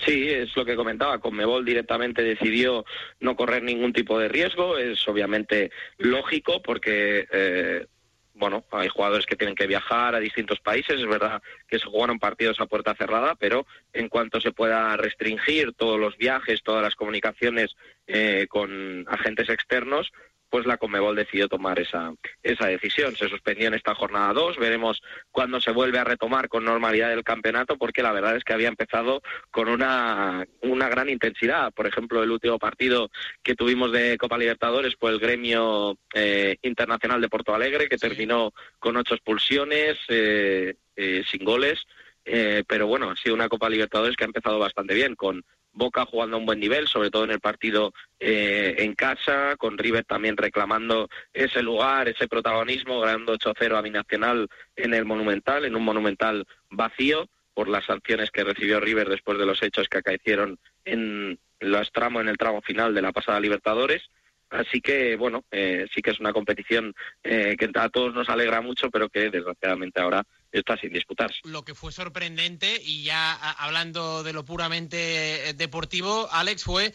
[0.04, 1.18] Sí, es lo que comentaba.
[1.18, 2.84] Conmebol directamente decidió
[3.20, 4.76] no correr ningún tipo de riesgo.
[4.76, 7.86] Es obviamente lógico porque, eh,
[8.34, 11.00] bueno, hay jugadores que tienen que viajar a distintos países.
[11.00, 15.72] Es verdad que se jugaron partidos a puerta cerrada, pero en cuanto se pueda restringir
[15.72, 17.74] todos los viajes, todas las comunicaciones
[18.06, 20.12] eh, con agentes externos,
[20.48, 23.16] pues la Conmebol decidió tomar esa, esa decisión.
[23.16, 27.24] Se suspendió en esta jornada 2, veremos cuándo se vuelve a retomar con normalidad el
[27.24, 31.72] campeonato, porque la verdad es que había empezado con una, una gran intensidad.
[31.72, 33.10] Por ejemplo, el último partido
[33.42, 38.52] que tuvimos de Copa Libertadores fue el gremio eh, internacional de Porto Alegre, que terminó
[38.78, 41.86] con ocho expulsiones, eh, eh, sin goles.
[42.24, 45.44] pero bueno, ha sido una Copa Libertadores que ha empezado bastante bien, con
[45.76, 49.76] Boca jugando a un buen nivel, sobre todo en el partido eh, en casa, con
[49.76, 55.76] River también reclamando ese lugar, ese protagonismo, ganando 8-0 a Binacional en el Monumental, en
[55.76, 60.58] un Monumental vacío por las sanciones que recibió River después de los hechos que acaecieron
[60.84, 64.02] en los tramos, en el tramo final de la pasada Libertadores.
[64.50, 66.94] Así que, bueno, eh, sí que es una competición
[67.24, 71.40] eh, que a todos nos alegra mucho, pero que desgraciadamente ahora está sin disputarse.
[71.42, 76.94] Lo que fue sorprendente, y ya hablando de lo puramente eh, deportivo, Alex, fue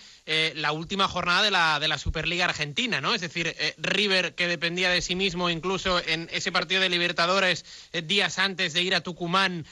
[0.56, 3.14] la última jornada de la, de la Superliga Argentina, ¿no?
[3.14, 8.40] Es decir, River, que dependía de sí mismo, incluso en ese partido de Libertadores, días
[8.40, 9.66] antes de ir a Tucumán,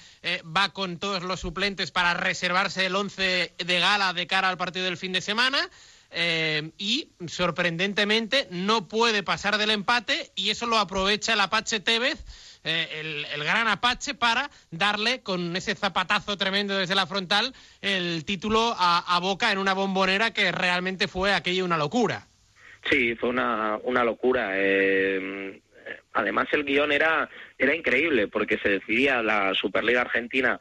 [0.46, 4.86] va con todos los suplentes para reservarse el once de gala de cara al partido
[4.86, 5.70] del fin de semana.
[6.12, 12.24] Eh, y sorprendentemente no puede pasar del empate y eso lo aprovecha el Apache Tevez.
[12.64, 18.76] Eh, el, gran Apache para darle con ese zapatazo tremendo desde la frontal el título
[18.78, 22.28] a, Boca en una bombonera que realmente fue aquello una locura.
[22.90, 24.52] Sí, fue una, una locura.
[24.56, 25.62] Eh,
[26.14, 30.60] además el guion era, era increíble porque se decidía la Superliga Argentina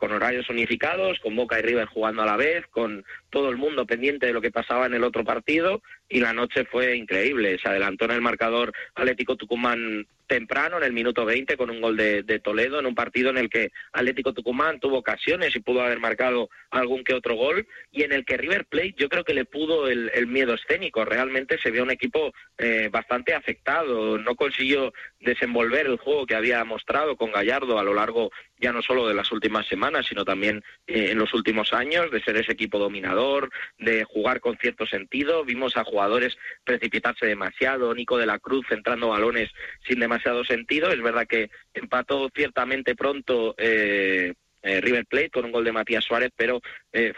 [0.00, 3.84] con horarios unificados, con Boca y River jugando a la vez, con todo el mundo
[3.84, 7.58] pendiente de lo que pasaba en el otro partido y la noche fue increíble.
[7.62, 11.96] Se adelantó en el marcador Atlético Tucumán temprano, en el minuto 20, con un gol
[11.96, 15.98] de, Toledo, en un partido en el que Atlético Tucumán tuvo ocasiones y pudo haber
[15.98, 19.44] marcado algún que otro gol, y en el que River Plate yo creo que le
[19.44, 21.04] pudo el, miedo escénico.
[21.04, 26.64] Realmente se vio un equipo eh, bastante afectado, no consiguió desenvolver el juego que había
[26.64, 28.30] mostrado con Gallardo a lo largo
[28.60, 32.22] ya no solo de las últimas semanas, sino también eh, en los últimos años, de
[32.22, 35.44] ser ese equipo dominador, de jugar con cierto sentido.
[35.44, 39.50] Vimos a jugadores precipitarse demasiado, Nico de la Cruz entrando balones
[39.86, 40.90] sin demasiado sentido.
[40.90, 46.04] Es verdad que empató ciertamente pronto eh, eh, River Plate con un gol de Matías
[46.04, 46.60] Suárez, pero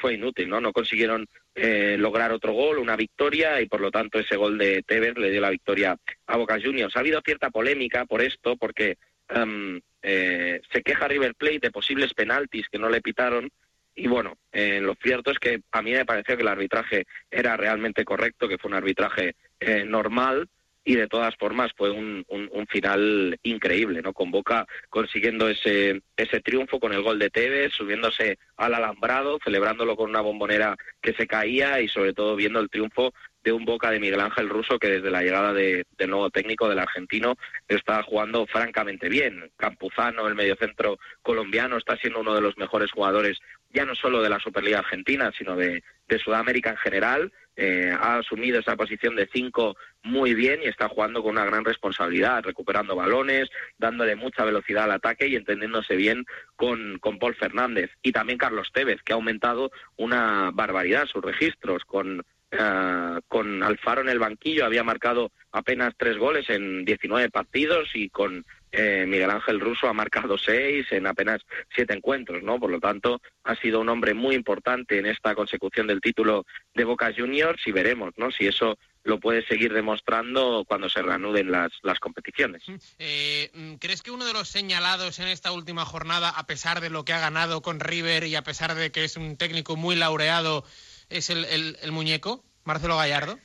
[0.00, 0.60] fue inútil, ¿no?
[0.60, 5.18] No consiguieron lograr otro gol, una victoria, y por lo tanto ese gol de Tevez
[5.18, 5.96] le dio la victoria
[6.26, 6.96] a Boca Juniors.
[6.96, 8.96] Ha habido cierta polémica por esto, porque
[9.28, 13.50] em, eh, se queja River Plate de posibles penaltis que no le pitaron
[13.94, 17.56] Y bueno, eh, lo cierto es que a mí me pareció que el arbitraje era
[17.56, 20.48] realmente correcto, que fue un arbitraje eh, normal
[20.84, 24.12] y de todas formas fue un, un, final increíble, ¿no?
[24.12, 29.94] Con Boca consiguiendo ese, ese triunfo con el gol de Tevez, subiéndose al alambrado, celebrándolo
[29.94, 33.12] con una bombonera que se caía y sobre todo viendo el triunfo
[33.42, 36.68] de un Boca de Miguel Ángel Russo que desde la llegada de, del nuevo técnico
[36.68, 37.36] del argentino
[37.68, 39.50] está jugando francamente bien.
[39.56, 43.38] Campuzano, el mediocentro colombiano, está siendo uno de los mejores jugadores
[43.72, 47.32] ya no solo de la Superliga Argentina, sino de, de Sudamérica en general.
[47.54, 51.64] Eh, ha asumido esa posición de cinco muy bien y está jugando con una gran
[51.64, 56.24] responsabilidad, recuperando balones, dándole mucha velocidad al ataque y entendiéndose bien
[56.56, 57.90] con, con Paul Fernández.
[58.02, 64.02] Y también Carlos Tevez, que ha aumentado una barbaridad sus registros con eh, con Alfaro
[64.02, 69.30] en el banquillo, había marcado apenas tres goles en 19 partidos y con eh, Miguel
[69.30, 71.40] Ángel Russo ha marcado seis en apenas
[71.74, 72.60] siete encuentros, ¿no?
[72.60, 76.44] Por lo tanto, ha sido un hombre muy importante en esta consecución del título
[76.74, 78.30] de Boca Juniors y veremos, ¿no?
[78.30, 82.62] Si eso lo puede seguir demostrando cuando se reanuden las, las competiciones.
[82.98, 83.50] Eh,
[83.80, 87.12] ¿Crees que uno de los señalados en esta última jornada, a pesar de lo que
[87.12, 90.64] ha ganado con River y a pesar de que es un técnico muy laureado,
[91.12, 93.38] es el, el, muñeco, Marcelo Gallardo?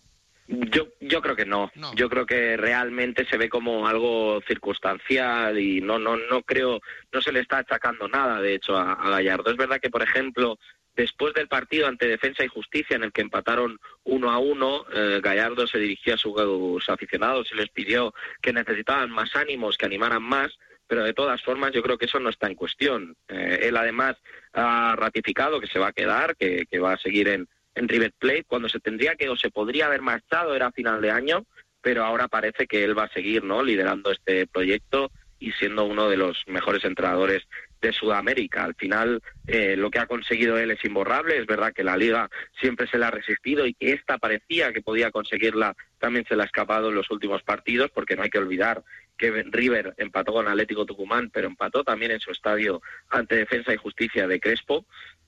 [0.47, 1.71] Yo, yo creo que no.
[1.95, 6.79] Yo creo que realmente se ve como algo circunstancial y no, no, no creo,
[7.11, 9.51] no se le está achacando nada, de hecho, a, Gallardo.
[9.51, 10.57] Es verdad que, por ejemplo,
[10.95, 15.19] después del partido ante Defensa y Justicia, en el que empataron uno a uno, eh,
[15.21, 20.23] Gallardo se dirigió a sus aficionados y les pidió que necesitaban más ánimos, que animaran
[20.23, 20.57] más
[20.87, 23.15] pero de todas formas yo creo que eso no está en cuestión.
[23.27, 24.15] Eh, él además
[24.53, 27.47] ha ratificado que se va a quedar, que, que va a seguir en,
[27.77, 31.11] en River Plate, cuando se tendría que o se podría haber marchado era final de
[31.11, 31.45] año,
[31.81, 33.63] pero ahora parece que él va a seguir ¿no?
[33.63, 37.43] liderando este proyecto y siendo uno de los mejores entrenadores
[37.81, 38.63] de Sudamérica.
[38.63, 41.37] Al final, eh, lo que ha conseguido él es imborrable.
[41.37, 44.81] Es verdad que la liga siempre se la ha resistido y que esta parecía que
[44.81, 48.39] podía conseguirla, también se la ha escapado en los últimos partidos, porque no hay que
[48.39, 48.83] olvidar
[49.17, 53.77] que River empató con Atlético Tucumán, pero empató también en su estadio ante Defensa y
[53.77, 54.85] Justicia de Crespo.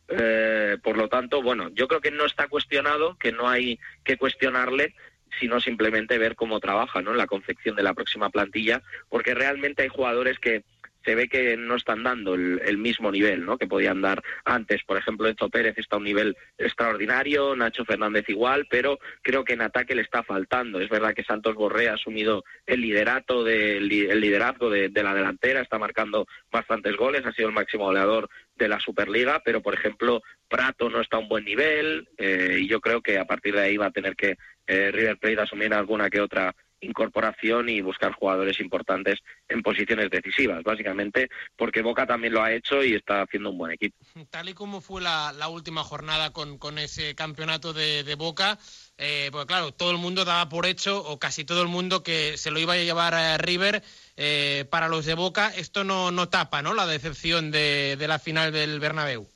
[0.07, 4.17] Eh, por lo tanto, bueno, yo creo que no está cuestionado, que no hay que
[4.17, 4.95] cuestionarle,
[5.39, 7.11] sino simplemente ver cómo trabaja ¿no?
[7.11, 10.63] en la confección de la próxima plantilla, porque realmente hay jugadores que
[11.03, 13.57] se ve que no están dando el, mismo nivel ¿no?
[13.57, 14.83] que podían dar antes.
[14.83, 19.53] Por ejemplo, Enzo Pérez está a un nivel extraordinario, Nacho Fernández igual, pero creo que
[19.53, 20.79] en ataque le está faltando.
[20.79, 25.77] Es verdad que Santos Borré ha asumido el liderato el liderazgo de, la delantera, está
[25.77, 30.89] marcando bastantes goles, ha sido el máximo goleador de la Superliga, pero por ejemplo Prato
[30.89, 33.77] no está a un buen nivel eh, y yo creo que a partir de ahí
[33.77, 34.37] va a tener que
[34.67, 40.63] eh, River Plate asumir alguna que otra incorporación y buscar jugadores importantes en posiciones decisivas,
[40.63, 43.97] básicamente porque Boca también lo ha hecho y está haciendo un buen equipo.
[44.29, 48.57] Tal y como fue la, última jornada con, ese campeonato de, Boca,
[48.97, 52.37] eh, pues claro, todo el mundo daba por hecho, o casi todo el mundo, que
[52.37, 53.83] se lo iba a llevar a River.
[54.21, 56.73] Eh, para los de Boca, esto no, no tapa ¿no?
[56.73, 59.29] la decepción de, de la final del Bernabéu.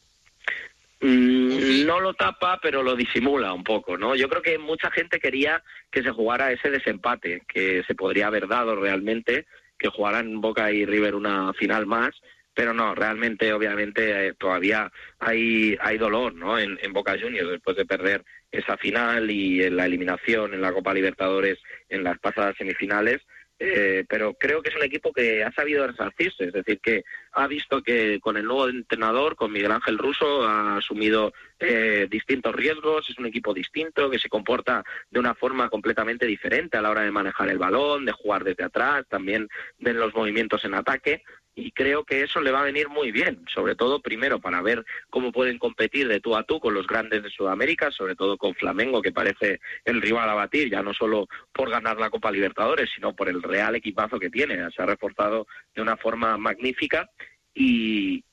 [1.05, 4.15] Mm, no lo tapa, pero lo disimula un poco, ¿no?
[4.15, 8.47] Yo creo que mucha gente quería que se jugara ese desempate, que se podría haber
[8.47, 9.45] dado realmente,
[9.77, 12.11] que jugaran Boca y River una final más,
[12.53, 14.89] pero no, realmente, obviamente, eh, todavía
[15.19, 16.57] hay, hay dolor, ¿no?
[16.57, 20.71] En, en Boca Juniors, después de perder esa final y en la eliminación en la
[20.71, 23.21] Copa Libertadores en las pasadas semifinales,
[23.59, 27.47] eh, pero creo que es un equipo que ha sabido resarcirse, es decir, que ha
[27.47, 33.09] visto que con el nuevo entrenador, con Miguel Ángel Russo, ha asumido eh, distintos riesgos,
[33.09, 37.01] es un equipo distinto, que se comporta de una forma completamente diferente a la hora
[37.01, 39.47] de manejar el balón, de jugar desde atrás, también
[39.77, 41.23] de los movimientos en ataque,
[41.55, 44.83] y creo que eso le va a venir muy bien, sobre todo primero para ver
[45.09, 48.55] cómo pueden competir de tú a tú con los grandes de Sudamérica, sobre todo con
[48.55, 52.89] Flamengo, que parece el rival a batir, ya no solo por ganar la Copa Libertadores,
[52.93, 54.71] sino por el real equipazo que tiene.
[54.71, 57.09] Se ha reforzado de una forma magnífica
[57.53, 58.23] y,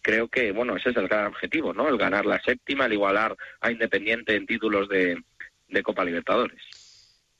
[0.00, 1.88] creo que, bueno, ese es el gran objetivo, ¿no?
[1.88, 5.22] El ganar la séptima, el igualar a Independiente en títulos de
[5.84, 6.73] Copa Libertadores.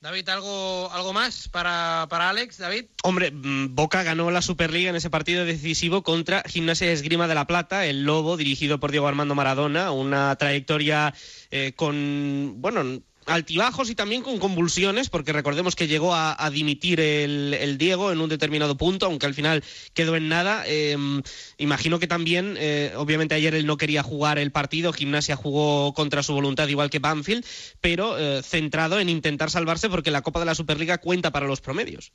[0.04, 2.84] David, ¿algo, algo más para, para Alex, David?
[3.04, 7.46] Hombre, mm, Boca ganó la Superliga en ese partido decisivo contra Gimnasia Esgrima de la
[7.46, 11.14] Plata, el Lobo, dirigido por Diego Armando Maradona, una trayectoria
[11.50, 17.78] eh, con, bueno, altibajos y también con convulsiones, porque recordemos que llegó a, dimitir el,
[17.78, 19.62] Diego en un determinado punto, aunque al final
[19.94, 20.64] quedó en nada.
[20.66, 21.22] Em,
[21.58, 26.22] imagino que también, eh, obviamente ayer él no quería jugar el partido, Gimnasia jugó contra
[26.22, 27.44] su voluntad igual que Banfield,
[27.80, 31.60] pero eh, centrado en intentar salvarse porque la Copa de la Superliga cuenta para los
[31.60, 32.12] promedios.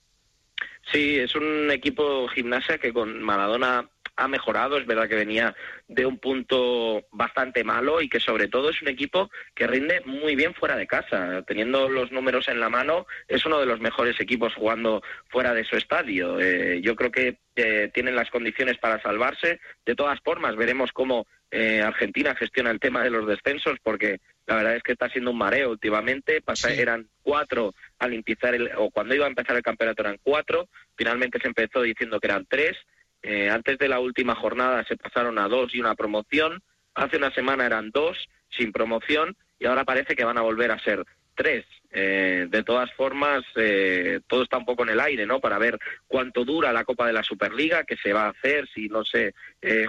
[0.91, 3.89] Sí, es un equipo Gimnasia que con Maradona
[4.19, 5.55] ha mejorado, es verdad que venía
[5.87, 10.35] de un punto bastante malo y que sobre todo es un equipo que rinde muy
[10.35, 11.41] bien fuera de casa.
[11.47, 15.63] Teniendo los números en la mano, es uno de los mejores equipos jugando fuera de
[15.63, 16.39] su estadio.
[16.39, 19.59] Eh, yo creo que eh, tienen las condiciones para salvarse.
[19.85, 24.55] De todas formas, veremos cómo eh, Argentina gestiona el tema de los descensos, porque la
[24.55, 26.43] verdad es que está siendo un mareo últimamente.
[26.67, 30.67] Eran cuatro al empezar el, o cuando iba a empezar el campeonato eran cuatro.
[30.95, 32.77] Finalmente se empezó diciendo que eran tres
[33.21, 36.61] eh, antes de la última jornada se pasaron a dos y una promoción.
[36.95, 38.17] Hace una semana eran dos
[38.49, 41.05] sin promoción y ahora parece que van a volver a ser
[41.35, 41.65] tres.
[41.91, 45.39] Eh, de todas formas, eh, todo está un poco en el aire, ¿no?
[45.39, 48.89] Para ver cuánto dura la Copa de la Superliga, qué se va a hacer, si
[48.89, 49.33] no se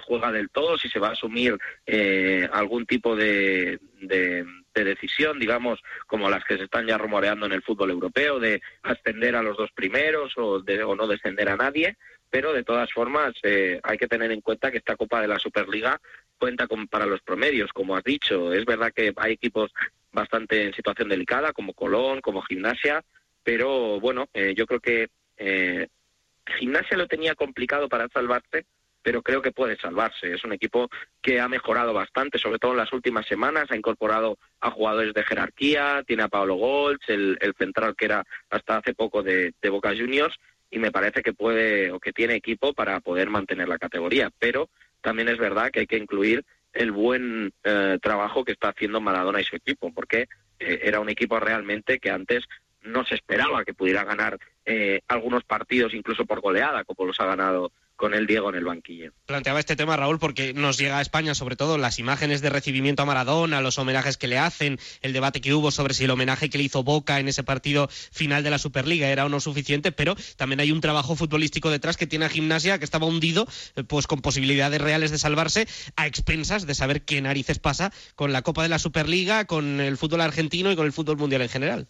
[0.06, 1.58] juega del todo, si se va a asumir
[2.52, 7.62] algún tipo de, de, decisión, digamos, como las que se están ya rumoreando en el
[7.62, 11.98] fútbol europeo, de ascender a los dos primeros o, de, o no descender a nadie
[12.30, 15.38] pero de todas formas eh, hay que tener en cuenta que esta Copa de la
[15.38, 16.00] Superliga
[16.38, 18.52] cuenta con, para los promedios, como has dicho.
[18.52, 19.72] Es verdad que hay equipos
[20.12, 23.04] bastante en situación delicada, como Colón, como Gimnasia,
[23.42, 25.88] pero bueno, eh, yo creo que eh,
[26.58, 28.64] Gimnasia lo tenía complicado para salvarse,
[29.02, 30.32] pero creo que puede salvarse.
[30.32, 30.88] Es un equipo
[31.20, 35.24] que ha mejorado bastante, sobre todo en las últimas semanas, ha incorporado a jugadores de
[35.24, 40.36] jerarquía, tiene a Pablo Golds, el, central que era hasta hace poco de Boca Juniors,
[40.70, 44.30] y me parece que puede o que tiene equipo para poder mantener la categoría.
[44.38, 44.68] Pero
[45.00, 49.40] también es verdad que hay que incluir el buen eh, trabajo que está haciendo Maradona
[49.40, 52.44] y su equipo, porque eh, era un equipo realmente que antes
[52.82, 57.26] no se esperaba que pudiera ganar eh, algunos partidos incluso por goleada, como los ha
[57.26, 59.12] ganado con el Diego en el banquillo.
[59.26, 63.02] Planteaba este tema, Raúl, porque nos llega a España sobre todo las imágenes de recibimiento
[63.02, 66.48] a Maradona, los homenajes que le hacen, el debate que hubo sobre si el homenaje
[66.48, 69.92] que le hizo Boca en ese partido final de la Superliga era o no suficiente,
[69.92, 73.46] pero también hay un trabajo futbolístico detrás que tiene a Gimnasia que estaba hundido,
[73.76, 78.32] eh, pues con posibilidades reales de salvarse, a expensas de saber qué narices pasa con
[78.32, 81.50] la Copa de la Superliga, con el fútbol argentino y con el fútbol mundial en
[81.50, 81.88] general.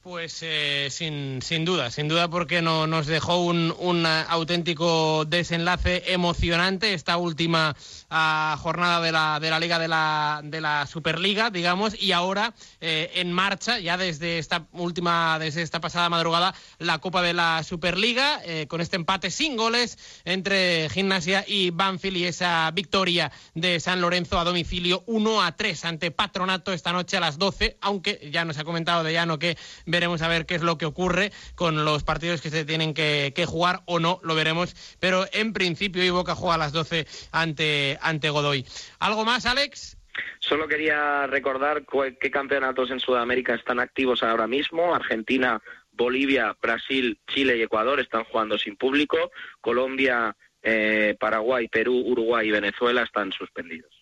[0.00, 6.12] Pues eh, sin, sin, duda, sin duda porque no, nos dejó un, un auténtico desenlace
[6.12, 7.74] emocionante esta última
[8.08, 12.54] uh, jornada de la, de la Liga de la, de la Superliga, digamos, y ahora
[12.80, 17.64] eh, en marcha, ya desde esta última, desde esta pasada madrugada, la Copa de la
[17.64, 23.80] Superliga, eh, con este empate sin goles entre Gimnasia y Banfield y esa victoria de
[23.80, 28.30] San Lorenzo a domicilio 1 a 3 ante Patronato esta noche a las 12, aunque
[28.32, 29.58] ya nos ha comentado de Llano que
[29.88, 33.32] veremos a ver qué es lo que ocurre con los partidos que se tienen que,
[33.46, 34.76] jugar o no, lo veremos.
[35.00, 38.64] Pero en principio, y juega a las 12 ante, ante Godoy.
[39.00, 39.96] ¿Algo más, Alex?
[40.40, 41.84] Solo quería recordar
[42.20, 44.94] qué campeonatos en Sudamérica están activos ahora mismo.
[44.94, 45.60] Argentina,
[45.92, 49.30] Bolivia, Brasil, Chile y Ecuador están jugando sin público.
[49.60, 53.97] Colombia, eh, Paraguay, Perú, Uruguay y Venezuela están suspendidos.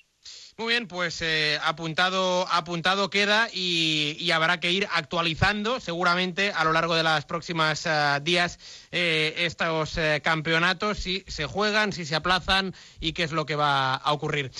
[0.58, 6.72] Muy bien, pues eh, apuntado, apuntado queda y, habrá que ir actualizando seguramente a lo
[6.72, 12.74] largo de las próximas eh, días eh, estos campeonatos, si se juegan, si se aplazan
[13.00, 14.50] y qué es lo que va a ocurrir.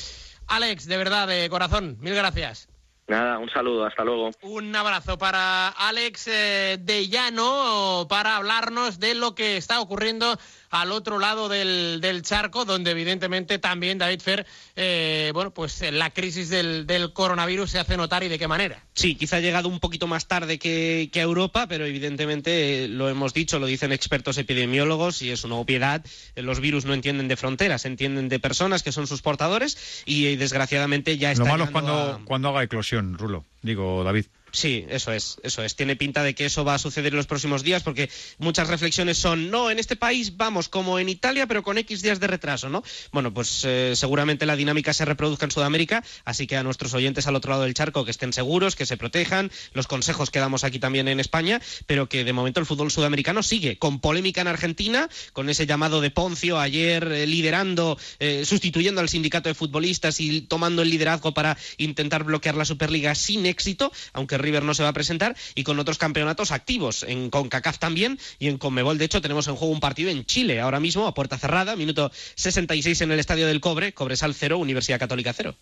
[0.48, 2.68] Alex, de verdad, de corazón, mil gracias.
[3.08, 4.32] Nada, un saludo, hasta luego.
[4.42, 10.36] Un abrazo para Alex de Llano para hablarnos de lo que está ocurriendo
[10.70, 15.92] al otro lado del, del charco, donde evidentemente también David Fer, eh, bueno, pues eh,
[15.92, 18.82] la crisis del, del, coronavirus se hace notar y de qué manera.
[18.94, 22.88] Sí, quizá ha llegado un poquito más tarde que, que a Europa, pero evidentemente eh,
[22.88, 26.04] lo hemos dicho, lo dicen expertos epidemiólogos y es una obviedad.
[26.34, 31.18] Los virus no entienden de fronteras, entienden de personas que son sus portadores y desgraciadamente
[31.18, 31.44] ya está.
[31.44, 34.26] Lo malo es cuando, cuando haga eclosión, Rulo, digo David.
[34.52, 35.76] Sí, eso es, eso es.
[35.76, 39.18] Tiene pinta de que eso va a suceder en los próximos días porque muchas reflexiones
[39.18, 42.70] son, no, en este país vamos como en Italia, pero con X días de retraso,
[42.70, 42.82] ¿no?
[43.12, 47.26] Bueno, pues eh, seguramente la dinámica se reproduzca en Sudamérica, así que a nuestros oyentes
[47.26, 50.64] al otro lado del charco que estén seguros, que se protejan, los consejos que damos
[50.64, 54.48] aquí también en España, pero que de momento el fútbol sudamericano sigue con polémica en
[54.48, 60.20] Argentina, con ese llamado de Poncio ayer eh, liderando, eh, sustituyendo al sindicato de futbolistas
[60.20, 64.82] y tomando el liderazgo para intentar bloquear la Superliga sin éxito, aunque River no se
[64.82, 68.98] va a presentar y con otros campeonatos activos, en CONCACAF también y en CONMEBOL.
[68.98, 72.10] De hecho, tenemos en juego un partido en Chile ahora mismo a puerta cerrada, minuto
[72.34, 75.54] 66 en el Estadio del Cobre, Cobresal 0, Universidad Católica 0.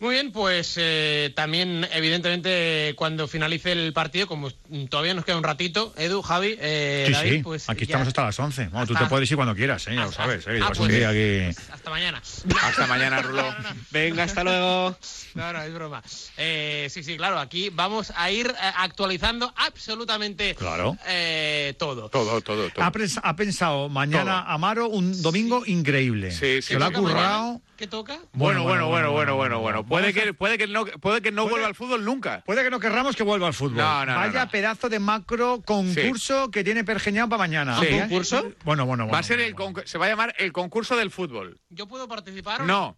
[0.00, 4.50] Muy bien, pues eh, también, evidentemente, cuando finalice el partido, como
[4.90, 8.08] todavía nos queda un ratito, Edu, Javi, eh, Sí, David, sí, pues aquí ya- estamos
[8.08, 8.66] hasta las 11.
[8.68, 9.94] Bueno, tú Hasta- te puedes ir cuando quieras, ¿eh?
[9.94, 10.46] ya lo sabes.
[10.48, 10.58] ¿eh?
[10.62, 11.56] ah, pues- un día aquí...
[11.72, 12.20] Hasta mañana.
[12.62, 13.44] Hasta mañana, Rulo.
[13.92, 14.96] Venga, hasta luego.
[15.34, 16.02] No, no, es broma.
[16.36, 20.98] Eh, sí, sí, claro, aquí vamos a ir eh, actualizando absolutamente Claro.
[21.06, 22.08] eh, todo.
[22.10, 22.84] Todo, todo, todo.
[23.22, 26.30] Ha, pensado mañana Amaro un domingo increíble.
[26.32, 27.62] Sí, sí, Se lo ha currado.
[27.76, 28.18] ¿Qué toca?
[28.32, 29.84] Bueno, bueno, bueno, bueno, bueno, bueno.
[29.84, 32.42] Puede que, puede que no, puede que no vuelva al fútbol nunca.
[32.46, 33.78] Puede que no querramos que vuelva al fútbol.
[33.78, 34.50] No, no, no, Vaya no.
[34.50, 37.78] pedazo de macro concurso que tiene pergeñado para mañana.
[37.80, 37.86] Sí.
[37.86, 38.00] ¿Eh?
[38.02, 38.52] ¿Concurso?
[38.64, 39.12] Bueno, bueno, bueno.
[39.12, 41.60] Va a ser el concu- se va a llamar el concurso del fútbol.
[41.68, 42.62] ¿Yo puedo participar?
[42.62, 42.96] o No.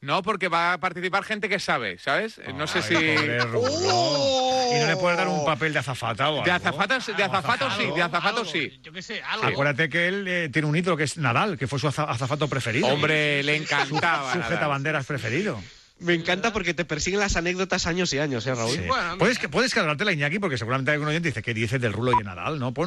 [0.00, 0.22] ¿No?
[0.24, 2.40] porque va a participar gente que sabe, ¿sabes?
[2.56, 2.94] no sé si.
[3.54, 4.49] ¡Oh!
[4.76, 7.84] Y no le puedes dar un papel de azafata o De azafatas, de azafatos sí,
[7.94, 8.80] de azafatos sí.
[8.82, 9.46] Yo qué sé, algo.
[9.46, 12.48] Acuérdate que él eh, tiene un ídolo que es Nadal, que fue su aza- azafato
[12.48, 12.86] preferido.
[12.88, 14.32] Hombre, le encantaba.
[14.32, 14.68] Sujeta Nadal.
[14.68, 15.60] banderas preferido.
[15.98, 18.74] Me encanta porque te persiguen las anécdotas años y años, ¿eh, Raúl?
[18.74, 18.80] Sí.
[19.18, 21.78] puedes, que- puedes cargarte la Iñaki porque seguramente hay algún oyente que dice que dices
[21.80, 22.72] del Rulo y de Nadal, ¿no?
[22.72, 22.78] Pon